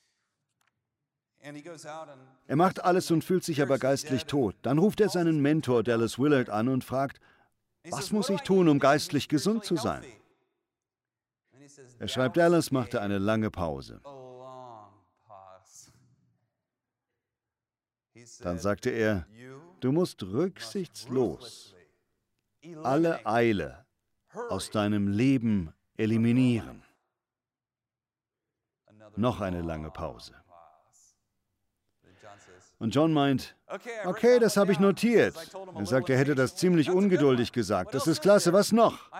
Er 2.46 2.57
macht 2.57 2.83
alles 2.83 3.11
und 3.11 3.22
fühlt 3.22 3.44
sich 3.44 3.61
aber 3.61 3.78
geistlich 3.78 4.24
tot. 4.24 4.57
Dann 4.62 4.78
ruft 4.78 5.00
er 5.00 5.11
seinen 5.11 5.40
Mentor 5.40 5.83
Dallas 5.83 6.18
Willard 6.18 6.48
an 6.48 6.68
und 6.68 6.85
fragt, 6.85 7.20
was 7.90 8.12
muss 8.12 8.30
ich 8.30 8.40
tun, 8.40 8.68
um 8.68 8.78
geistlich 8.78 9.28
gesund 9.28 9.64
zu 9.64 9.76
sein? 9.76 10.02
Er 11.98 12.09
schreibt, 12.09 12.37
Dallas 12.37 12.70
machte 12.70 13.00
eine 13.00 13.18
lange 13.18 13.50
Pause. 13.50 14.00
Dann 18.40 18.58
sagte 18.58 18.90
er, 18.90 19.26
du 19.80 19.92
musst 19.92 20.22
rücksichtslos 20.22 21.74
alle 22.82 23.24
Eile 23.26 23.84
aus 24.48 24.70
deinem 24.70 25.08
Leben 25.08 25.72
eliminieren. 25.96 26.82
Noch 29.16 29.40
eine 29.40 29.62
lange 29.62 29.90
Pause. 29.90 30.34
Und 32.84 32.94
John 32.94 33.14
meint, 33.14 33.56
okay, 34.04 34.38
das 34.38 34.58
habe 34.58 34.70
ich 34.70 34.78
notiert. 34.78 35.34
Er 35.74 35.86
sagt, 35.86 36.10
er 36.10 36.18
hätte 36.18 36.34
das 36.34 36.54
ziemlich 36.54 36.90
ungeduldig 36.90 37.50
gesagt. 37.50 37.94
Das 37.94 38.06
ist 38.06 38.20
klasse, 38.20 38.52
was 38.52 38.72
noch? 38.72 39.10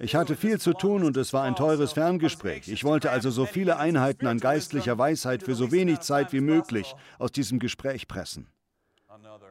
Ich 0.00 0.16
hatte 0.16 0.34
viel 0.34 0.60
zu 0.60 0.72
tun 0.72 1.04
und 1.04 1.16
es 1.16 1.32
war 1.32 1.44
ein 1.44 1.54
teures 1.54 1.92
Ferngespräch. 1.92 2.66
Ich 2.66 2.82
wollte 2.82 3.12
also 3.12 3.30
so 3.30 3.46
viele 3.46 3.76
Einheiten 3.76 4.26
an 4.26 4.40
geistlicher 4.40 4.98
Weisheit 4.98 5.44
für 5.44 5.54
so 5.54 5.70
wenig 5.70 6.00
Zeit 6.00 6.32
wie 6.32 6.40
möglich 6.40 6.96
aus 7.20 7.30
diesem 7.30 7.60
Gespräch 7.60 8.08
pressen. 8.08 8.48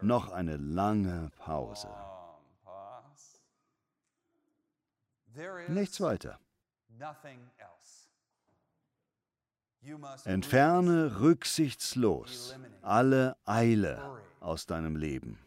Noch 0.02 0.34
eine 0.34 0.58
lange 0.58 1.32
Pause. 1.38 1.88
Nichts 5.70 6.02
weiter. 6.02 6.38
Entferne 10.26 11.20
rücksichtslos 11.20 12.56
alle 12.82 13.38
Eile 13.46 14.22
aus 14.40 14.66
deinem 14.66 14.96
Leben. 14.96 15.40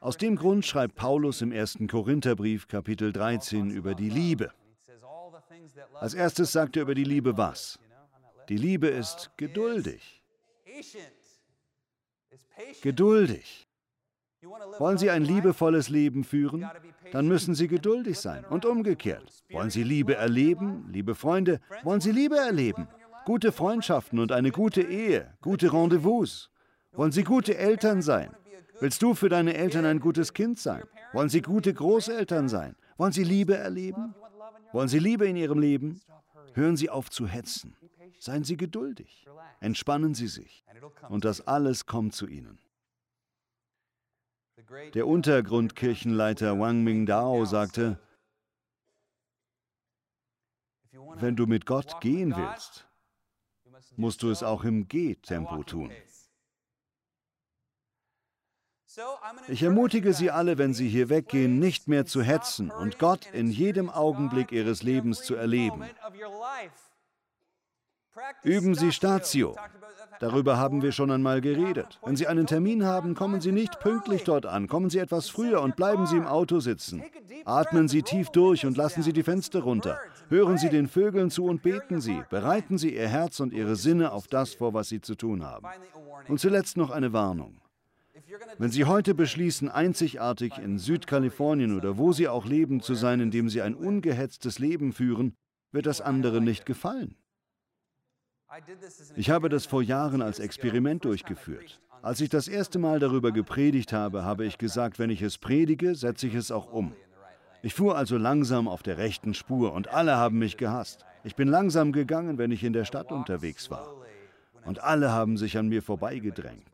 Aus 0.00 0.16
dem 0.16 0.36
Grund 0.36 0.64
schreibt 0.64 0.94
Paulus 0.94 1.42
im 1.42 1.52
1. 1.52 1.78
Korintherbrief 1.90 2.66
Kapitel 2.66 3.12
13 3.12 3.70
über 3.70 3.94
die 3.94 4.08
Liebe. 4.08 4.52
Als 5.94 6.14
erstes 6.14 6.52
sagt 6.52 6.76
er 6.76 6.82
über 6.82 6.94
die 6.94 7.04
Liebe 7.04 7.36
was? 7.36 7.78
Die 8.48 8.56
Liebe 8.56 8.88
ist 8.88 9.30
geduldig. 9.36 10.22
Geduldig. 12.82 13.63
Wollen 14.78 14.98
Sie 14.98 15.10
ein 15.10 15.24
liebevolles 15.24 15.88
Leben 15.88 16.24
führen? 16.24 16.68
Dann 17.12 17.28
müssen 17.28 17.54
Sie 17.54 17.68
geduldig 17.68 18.18
sein. 18.18 18.44
Und 18.44 18.66
umgekehrt. 18.66 19.44
Wollen 19.50 19.70
Sie 19.70 19.82
Liebe 19.82 20.14
erleben, 20.16 20.88
liebe 20.90 21.14
Freunde? 21.14 21.60
Wollen 21.82 22.00
Sie 22.00 22.12
Liebe 22.12 22.36
erleben? 22.36 22.88
Gute 23.24 23.52
Freundschaften 23.52 24.18
und 24.18 24.32
eine 24.32 24.50
gute 24.50 24.82
Ehe, 24.82 25.32
gute 25.40 25.72
Rendezvous. 25.72 26.50
Wollen 26.92 27.12
Sie 27.12 27.24
gute 27.24 27.56
Eltern 27.56 28.02
sein? 28.02 28.30
Willst 28.80 29.02
du 29.02 29.14
für 29.14 29.28
deine 29.28 29.54
Eltern 29.54 29.84
ein 29.86 30.00
gutes 30.00 30.32
Kind 30.32 30.58
sein? 30.58 30.82
Wollen 31.12 31.28
Sie 31.28 31.40
gute 31.40 31.72
Großeltern 31.72 32.48
sein? 32.48 32.76
Wollen 32.96 33.12
Sie 33.12 33.24
Liebe 33.24 33.56
erleben? 33.56 34.14
Wollen 34.72 34.88
Sie 34.88 34.98
Liebe 34.98 35.26
in 35.26 35.36
Ihrem 35.36 35.58
Leben? 35.58 36.00
Hören 36.52 36.76
Sie 36.76 36.90
auf 36.90 37.10
zu 37.10 37.26
hetzen. 37.26 37.76
Seien 38.18 38.44
Sie 38.44 38.56
geduldig. 38.56 39.26
Entspannen 39.60 40.14
Sie 40.14 40.28
sich. 40.28 40.64
Und 41.08 41.24
das 41.24 41.46
alles 41.46 41.86
kommt 41.86 42.14
zu 42.14 42.26
Ihnen. 42.26 42.58
Der 44.94 45.06
Untergrundkirchenleiter 45.06 46.58
Wang 46.58 46.82
Mingdao 46.82 47.44
sagte, 47.44 47.98
wenn 51.16 51.36
du 51.36 51.46
mit 51.46 51.66
Gott 51.66 52.00
gehen 52.00 52.34
willst, 52.36 52.86
musst 53.96 54.22
du 54.22 54.30
es 54.30 54.42
auch 54.42 54.64
im 54.64 54.88
Geh-Tempo 54.88 55.62
tun. 55.64 55.92
Ich 59.48 59.62
ermutige 59.62 60.12
Sie 60.12 60.30
alle, 60.30 60.56
wenn 60.56 60.72
Sie 60.72 60.88
hier 60.88 61.08
weggehen, 61.08 61.58
nicht 61.58 61.88
mehr 61.88 62.06
zu 62.06 62.22
hetzen 62.22 62.70
und 62.70 62.98
Gott 62.98 63.26
in 63.32 63.50
jedem 63.50 63.90
Augenblick 63.90 64.52
Ihres 64.52 64.82
Lebens 64.82 65.22
zu 65.22 65.34
erleben. 65.34 65.84
Üben 68.42 68.74
Sie 68.74 68.92
Statio. 68.92 69.56
Darüber 70.20 70.56
haben 70.56 70.82
wir 70.82 70.92
schon 70.92 71.10
einmal 71.10 71.40
geredet. 71.40 71.98
Wenn 72.04 72.16
Sie 72.16 72.26
einen 72.26 72.46
Termin 72.46 72.84
haben, 72.84 73.14
kommen 73.14 73.40
Sie 73.40 73.52
nicht 73.52 73.80
pünktlich 73.80 74.22
dort 74.24 74.46
an. 74.46 74.68
Kommen 74.68 74.90
Sie 74.90 74.98
etwas 74.98 75.28
früher 75.28 75.60
und 75.60 75.76
bleiben 75.76 76.06
Sie 76.06 76.16
im 76.16 76.26
Auto 76.26 76.60
sitzen. 76.60 77.02
Atmen 77.44 77.88
Sie 77.88 78.02
tief 78.02 78.30
durch 78.30 78.64
und 78.64 78.76
lassen 78.76 79.02
Sie 79.02 79.12
die 79.12 79.22
Fenster 79.22 79.60
runter. 79.60 79.98
Hören 80.28 80.58
Sie 80.58 80.68
den 80.68 80.88
Vögeln 80.88 81.30
zu 81.30 81.44
und 81.44 81.62
beten 81.62 82.00
Sie. 82.00 82.22
Bereiten 82.30 82.78
Sie 82.78 82.94
Ihr 82.94 83.08
Herz 83.08 83.40
und 83.40 83.52
Ihre 83.52 83.76
Sinne 83.76 84.12
auf 84.12 84.28
das 84.28 84.54
vor, 84.54 84.74
was 84.74 84.88
Sie 84.88 85.00
zu 85.00 85.16
tun 85.16 85.44
haben. 85.44 85.66
Und 86.28 86.38
zuletzt 86.38 86.76
noch 86.76 86.90
eine 86.90 87.12
Warnung. 87.12 87.60
Wenn 88.58 88.70
Sie 88.70 88.84
heute 88.84 89.14
beschließen, 89.14 89.68
einzigartig 89.68 90.58
in 90.58 90.78
Südkalifornien 90.78 91.76
oder 91.76 91.98
wo 91.98 92.12
Sie 92.12 92.28
auch 92.28 92.46
leben 92.46 92.80
zu 92.80 92.94
sein, 92.94 93.20
indem 93.20 93.48
Sie 93.48 93.60
ein 93.62 93.74
ungehetztes 93.74 94.58
Leben 94.58 94.92
führen, 94.92 95.34
wird 95.72 95.86
das 95.86 96.00
anderen 96.00 96.44
nicht 96.44 96.66
gefallen. 96.66 97.16
Ich 99.16 99.30
habe 99.30 99.48
das 99.48 99.66
vor 99.66 99.82
Jahren 99.82 100.22
als 100.22 100.38
Experiment 100.38 101.04
durchgeführt. 101.04 101.80
Als 102.02 102.20
ich 102.20 102.28
das 102.28 102.48
erste 102.48 102.78
Mal 102.78 102.98
darüber 102.98 103.32
gepredigt 103.32 103.92
habe, 103.92 104.24
habe 104.24 104.44
ich 104.44 104.58
gesagt, 104.58 104.98
wenn 104.98 105.10
ich 105.10 105.22
es 105.22 105.38
predige, 105.38 105.94
setze 105.94 106.26
ich 106.26 106.34
es 106.34 106.50
auch 106.50 106.70
um. 106.72 106.92
Ich 107.62 107.74
fuhr 107.74 107.96
also 107.96 108.18
langsam 108.18 108.68
auf 108.68 108.82
der 108.82 108.98
rechten 108.98 109.32
Spur 109.32 109.72
und 109.72 109.88
alle 109.88 110.16
haben 110.16 110.38
mich 110.38 110.58
gehasst. 110.58 111.04
Ich 111.24 111.34
bin 111.34 111.48
langsam 111.48 111.92
gegangen, 111.92 112.36
wenn 112.36 112.50
ich 112.50 112.62
in 112.62 112.74
der 112.74 112.84
Stadt 112.84 113.10
unterwegs 113.10 113.70
war. 113.70 113.94
Und 114.64 114.82
alle 114.82 115.12
haben 115.12 115.38
sich 115.38 115.56
an 115.56 115.68
mir 115.68 115.82
vorbeigedrängt. 115.82 116.68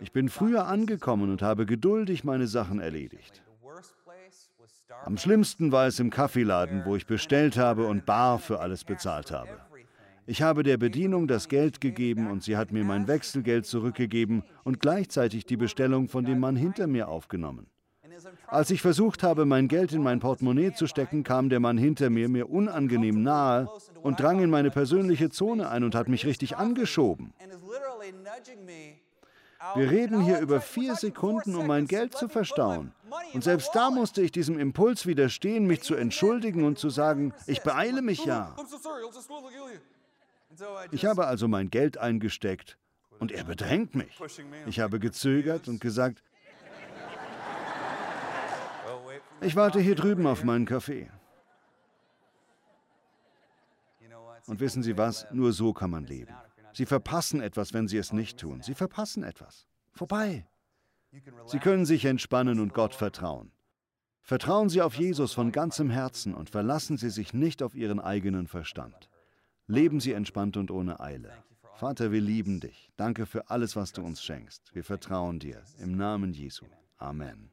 Ich 0.00 0.12
bin 0.12 0.28
früher 0.28 0.66
angekommen 0.66 1.30
und 1.30 1.42
habe 1.42 1.64
geduldig 1.64 2.24
meine 2.24 2.46
Sachen 2.46 2.80
erledigt. 2.80 3.42
Am 5.04 5.16
schlimmsten 5.16 5.72
war 5.72 5.86
es 5.86 5.98
im 5.98 6.10
Kaffeeladen, 6.10 6.84
wo 6.84 6.94
ich 6.94 7.06
bestellt 7.06 7.56
habe 7.56 7.86
und 7.86 8.06
bar 8.06 8.38
für 8.38 8.60
alles 8.60 8.84
bezahlt 8.84 9.32
habe. 9.32 9.50
Ich 10.26 10.42
habe 10.42 10.62
der 10.62 10.76
Bedienung 10.76 11.26
das 11.26 11.48
Geld 11.48 11.80
gegeben 11.80 12.30
und 12.30 12.44
sie 12.44 12.56
hat 12.56 12.70
mir 12.70 12.84
mein 12.84 13.08
Wechselgeld 13.08 13.66
zurückgegeben 13.66 14.44
und 14.62 14.78
gleichzeitig 14.78 15.44
die 15.44 15.56
Bestellung 15.56 16.08
von 16.08 16.24
dem 16.24 16.38
Mann 16.38 16.54
hinter 16.54 16.86
mir 16.86 17.08
aufgenommen. 17.08 17.66
Als 18.46 18.70
ich 18.70 18.80
versucht 18.80 19.24
habe, 19.24 19.44
mein 19.44 19.66
Geld 19.66 19.92
in 19.92 20.02
mein 20.02 20.20
Portemonnaie 20.20 20.72
zu 20.72 20.86
stecken, 20.86 21.24
kam 21.24 21.48
der 21.48 21.58
Mann 21.58 21.76
hinter 21.76 22.08
mir 22.08 22.28
mir 22.28 22.48
unangenehm 22.48 23.22
nahe 23.22 23.68
und 24.02 24.20
drang 24.20 24.40
in 24.40 24.50
meine 24.50 24.70
persönliche 24.70 25.30
Zone 25.30 25.68
ein 25.68 25.82
und 25.82 25.96
hat 25.96 26.08
mich 26.08 26.24
richtig 26.26 26.56
angeschoben. 26.56 27.32
Wir 29.74 29.90
reden 29.90 30.20
hier 30.20 30.38
über 30.40 30.60
vier 30.60 30.94
Sekunden, 30.94 31.56
um 31.56 31.66
mein 31.66 31.86
Geld 31.86 32.14
zu 32.14 32.28
verstauen. 32.28 32.92
Und 33.32 33.44
selbst 33.44 33.70
da 33.74 33.90
musste 33.90 34.22
ich 34.22 34.32
diesem 34.32 34.58
Impuls 34.58 35.06
widerstehen, 35.06 35.66
mich 35.66 35.82
zu 35.82 35.94
entschuldigen 35.94 36.64
und 36.64 36.78
zu 36.78 36.90
sagen, 36.90 37.34
ich 37.46 37.62
beeile 37.62 38.02
mich 38.02 38.24
ja. 38.24 38.54
Ich 40.90 41.04
habe 41.04 41.26
also 41.26 41.48
mein 41.48 41.70
Geld 41.70 41.98
eingesteckt 41.98 42.78
und 43.18 43.32
er 43.32 43.44
bedrängt 43.44 43.94
mich. 43.94 44.18
Ich 44.66 44.80
habe 44.80 44.98
gezögert 44.98 45.68
und 45.68 45.80
gesagt, 45.80 46.22
ich 49.40 49.56
warte 49.56 49.80
hier 49.80 49.94
drüben 49.94 50.26
auf 50.26 50.44
meinen 50.44 50.66
Kaffee. 50.66 51.10
Und 54.46 54.60
wissen 54.60 54.82
Sie 54.82 54.96
was? 54.98 55.26
Nur 55.30 55.52
so 55.52 55.72
kann 55.72 55.90
man 55.90 56.04
leben. 56.04 56.34
Sie 56.72 56.86
verpassen 56.86 57.40
etwas, 57.40 57.72
wenn 57.72 57.86
Sie 57.86 57.98
es 57.98 58.12
nicht 58.12 58.38
tun. 58.38 58.62
Sie 58.62 58.74
verpassen 58.74 59.22
etwas. 59.22 59.66
Vorbei. 59.92 60.46
Sie 61.46 61.58
können 61.58 61.84
sich 61.84 62.04
entspannen 62.04 62.58
und 62.58 62.74
Gott 62.74 62.94
vertrauen. 62.94 63.52
Vertrauen 64.22 64.68
Sie 64.68 64.80
auf 64.80 64.94
Jesus 64.94 65.32
von 65.32 65.52
ganzem 65.52 65.90
Herzen 65.90 66.34
und 66.34 66.48
verlassen 66.48 66.96
Sie 66.96 67.10
sich 67.10 67.34
nicht 67.34 67.62
auf 67.62 67.74
Ihren 67.74 68.00
eigenen 68.00 68.46
Verstand. 68.46 69.10
Leben 69.66 70.00
Sie 70.00 70.12
entspannt 70.12 70.56
und 70.56 70.70
ohne 70.70 71.00
Eile. 71.00 71.32
Vater, 71.74 72.12
wir 72.12 72.20
lieben 72.20 72.60
dich. 72.60 72.90
Danke 72.96 73.26
für 73.26 73.50
alles, 73.50 73.76
was 73.76 73.92
du 73.92 74.02
uns 74.02 74.22
schenkst. 74.22 74.74
Wir 74.74 74.84
vertrauen 74.84 75.38
dir. 75.38 75.62
Im 75.78 75.96
Namen 75.96 76.32
Jesu. 76.32 76.66
Amen. 76.96 77.51